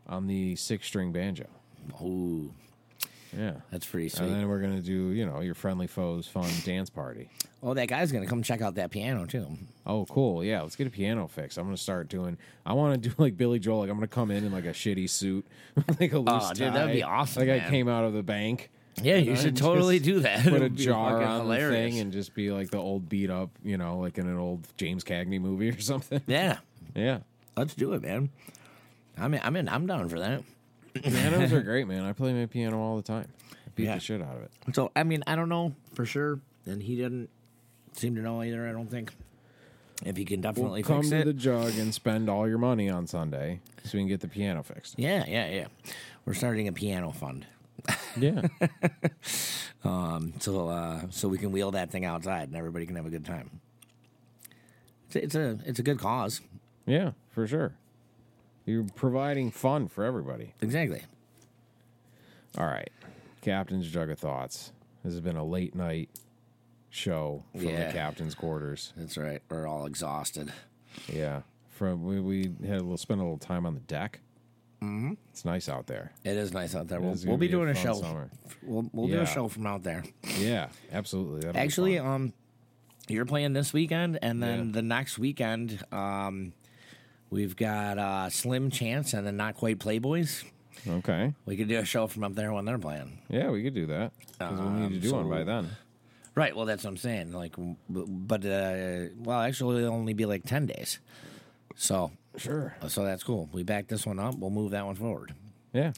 [0.08, 1.48] on the six string banjo.
[2.02, 2.52] Ooh,
[3.38, 3.54] Yeah.
[3.72, 4.28] that's pretty sweet.
[4.28, 7.30] And then we're gonna do, you know, your friendly foes fun dance party.
[7.62, 9.48] oh, that guy's gonna come check out that piano too.
[9.86, 10.44] Oh, cool.
[10.44, 11.58] Yeah, let's get a piano fix.
[11.58, 12.38] I'm gonna start doing.
[12.66, 13.80] I want to do like Billy Joel.
[13.80, 15.46] Like I'm gonna come in in like a shitty suit,
[16.00, 18.70] like a loose Oh, dude, that'd be awesome, Like I came out of the bank.
[19.04, 20.44] Yeah, you should totally do that.
[20.46, 21.70] Put a jar on hilarious.
[21.70, 24.38] the thing and just be like the old beat up, you know, like in an
[24.38, 26.22] old James Cagney movie or something.
[26.28, 26.60] Yeah,
[26.96, 27.20] Yeah,
[27.58, 28.30] let's do it, man.
[29.18, 30.44] I'm in, I'm in, I'm down for that.
[31.02, 32.04] Pianos are great, man.
[32.04, 33.28] I play my piano all the time.
[33.76, 33.96] Beat Yeah.
[33.96, 34.52] the shit out of it.
[34.74, 37.30] So I mean, I don't know for sure, and he didn't
[37.94, 38.68] seem to know either.
[38.68, 39.12] I don't think.
[40.06, 42.90] If he can definitely Come fix to it, the jug and spend all your money
[42.90, 44.96] on Sunday so we can get the piano fixed.
[45.00, 45.68] yeah, yeah, yeah.
[46.26, 47.46] We're starting a piano fund,
[48.18, 48.42] Yeah,
[50.40, 53.26] so uh, so we can wheel that thing outside and everybody can have a good
[53.26, 53.62] time.
[55.08, 56.42] It's a, it's a it's a good cause.
[56.86, 57.74] yeah, for sure.
[58.66, 60.54] You're providing fun for everybody.
[60.62, 61.04] Exactly.
[62.58, 62.90] All right,
[63.42, 64.72] Captain's Jug of Thoughts.
[65.04, 66.10] This has been a late night
[66.90, 67.88] show from Yeah.
[67.88, 68.94] the captain's quarters.
[68.96, 69.42] That's right.
[69.50, 70.52] We're all exhausted.
[71.08, 74.22] Yeah, from we, we had a little spent a little time on the deck.
[74.82, 75.14] Mm-hmm.
[75.32, 76.12] It's nice out there.
[76.24, 77.00] It is nice out there.
[77.02, 77.94] We'll, we'll be be doing a, fun show.
[78.02, 78.30] summer.
[78.64, 80.04] We'll we'll do a show from out there.
[80.40, 81.42] Yeah, absolutely.
[81.42, 82.34] That'll Actually, um,
[83.10, 84.72] you're playing this weekend, and then Yeah.
[84.74, 86.54] the next weekend, um,
[87.30, 90.44] we've got uh, Slim Chance and the Not Quite Playboys.
[90.88, 91.34] okay.
[91.46, 93.20] We could do a show from up there when they're playing.
[93.30, 95.70] Yeah, we could do that because we'll need to Um, do one by then.
[96.36, 96.56] Right.
[96.56, 97.32] Well, that's what I'm saying.
[97.32, 97.56] Like,
[97.90, 101.00] but uh, well, actually, it'll only be like ten days.
[101.78, 102.76] So, Sure.
[102.88, 103.50] so that's cool.
[103.54, 104.36] We back this one up.
[104.38, 105.34] We'll move that one forward.
[105.74, 105.94] Yeah,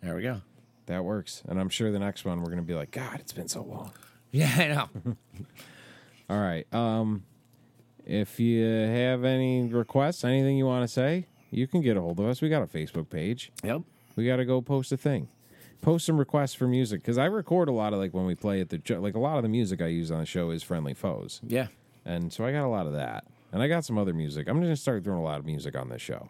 [0.00, 0.40] There we go.
[0.86, 1.42] that works.
[1.48, 3.92] And I'm sure the next one we're gonna be like, God, it's been so long.
[4.30, 4.88] Yeah, I know.
[6.30, 6.66] All right.
[6.72, 7.24] Um,
[8.06, 12.18] if you have any requests, anything you want to say, you can get a hold
[12.20, 12.40] of us.
[12.40, 13.52] We got a Facebook page.
[13.62, 13.82] yep.
[14.16, 15.28] We got to go post a thing.
[15.80, 18.60] Post some requests for music because I record a lot of like when we play
[18.60, 20.62] at the jo- like a lot of the music I use on the show is
[20.62, 21.66] friendly foes, Yeah.
[22.04, 24.48] and so I got a lot of that, and I got some other music.
[24.48, 26.28] I'm just gonna start throwing a lot of music on this show.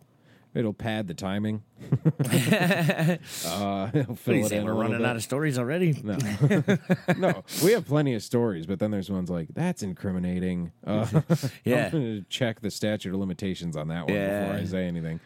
[0.55, 1.63] It'll pad the timing.
[1.81, 3.17] uh,
[3.95, 4.63] it'll What do you it say?
[4.63, 5.07] We're running bit.
[5.07, 5.99] out of stories already.
[6.03, 6.17] No,
[7.19, 10.73] no, we have plenty of stories, but then there's ones like that's incriminating.
[10.87, 11.07] Uh,
[11.65, 11.91] Yeah.
[12.29, 14.43] Check the statute of limitations on that one Yeah.
[14.43, 15.21] before I say anything.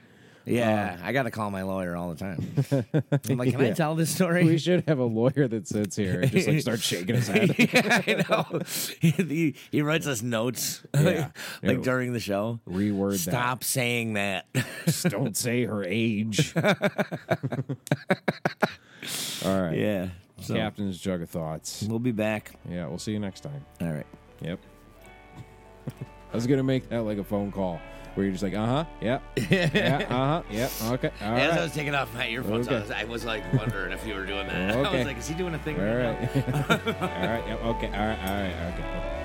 [0.49, 2.39] Yeah, oh, I got to call my lawyer all the time.
[3.29, 3.75] I'm like, can I Yeah.
[3.75, 4.45] tell this story?
[4.45, 7.55] We should have a lawyer that sits here and just like starts shaking his head.
[7.59, 8.61] yeah, I know.
[9.01, 11.31] he, he writes us notes Yeah.
[11.65, 12.61] like during the show.
[12.69, 13.31] Reword that.
[13.33, 14.47] Stop saying that.
[14.85, 16.55] Just don't say her age.
[19.45, 19.77] All right.
[19.79, 20.09] yeah.
[20.41, 21.83] So Captain's jug of thoughts.
[21.89, 22.53] we'll be back.
[22.69, 23.65] Yeah, we'll see you next time.
[23.81, 24.07] All right.
[24.43, 24.61] Yep.
[26.33, 27.81] I was gonna make that like a phone call
[28.17, 31.63] where you're just like, uh huh, yeah, yeah, uh huh, yeah, okay, all As I
[31.63, 34.47] was taking off my earphones, I, was, I was like wondering if you were doing
[34.49, 34.75] that.
[34.75, 34.99] I Okay.
[34.99, 36.63] was like, is he doing a thing all right, right, now?
[37.01, 39.23] all right, yep, okay, all right, all right, okay.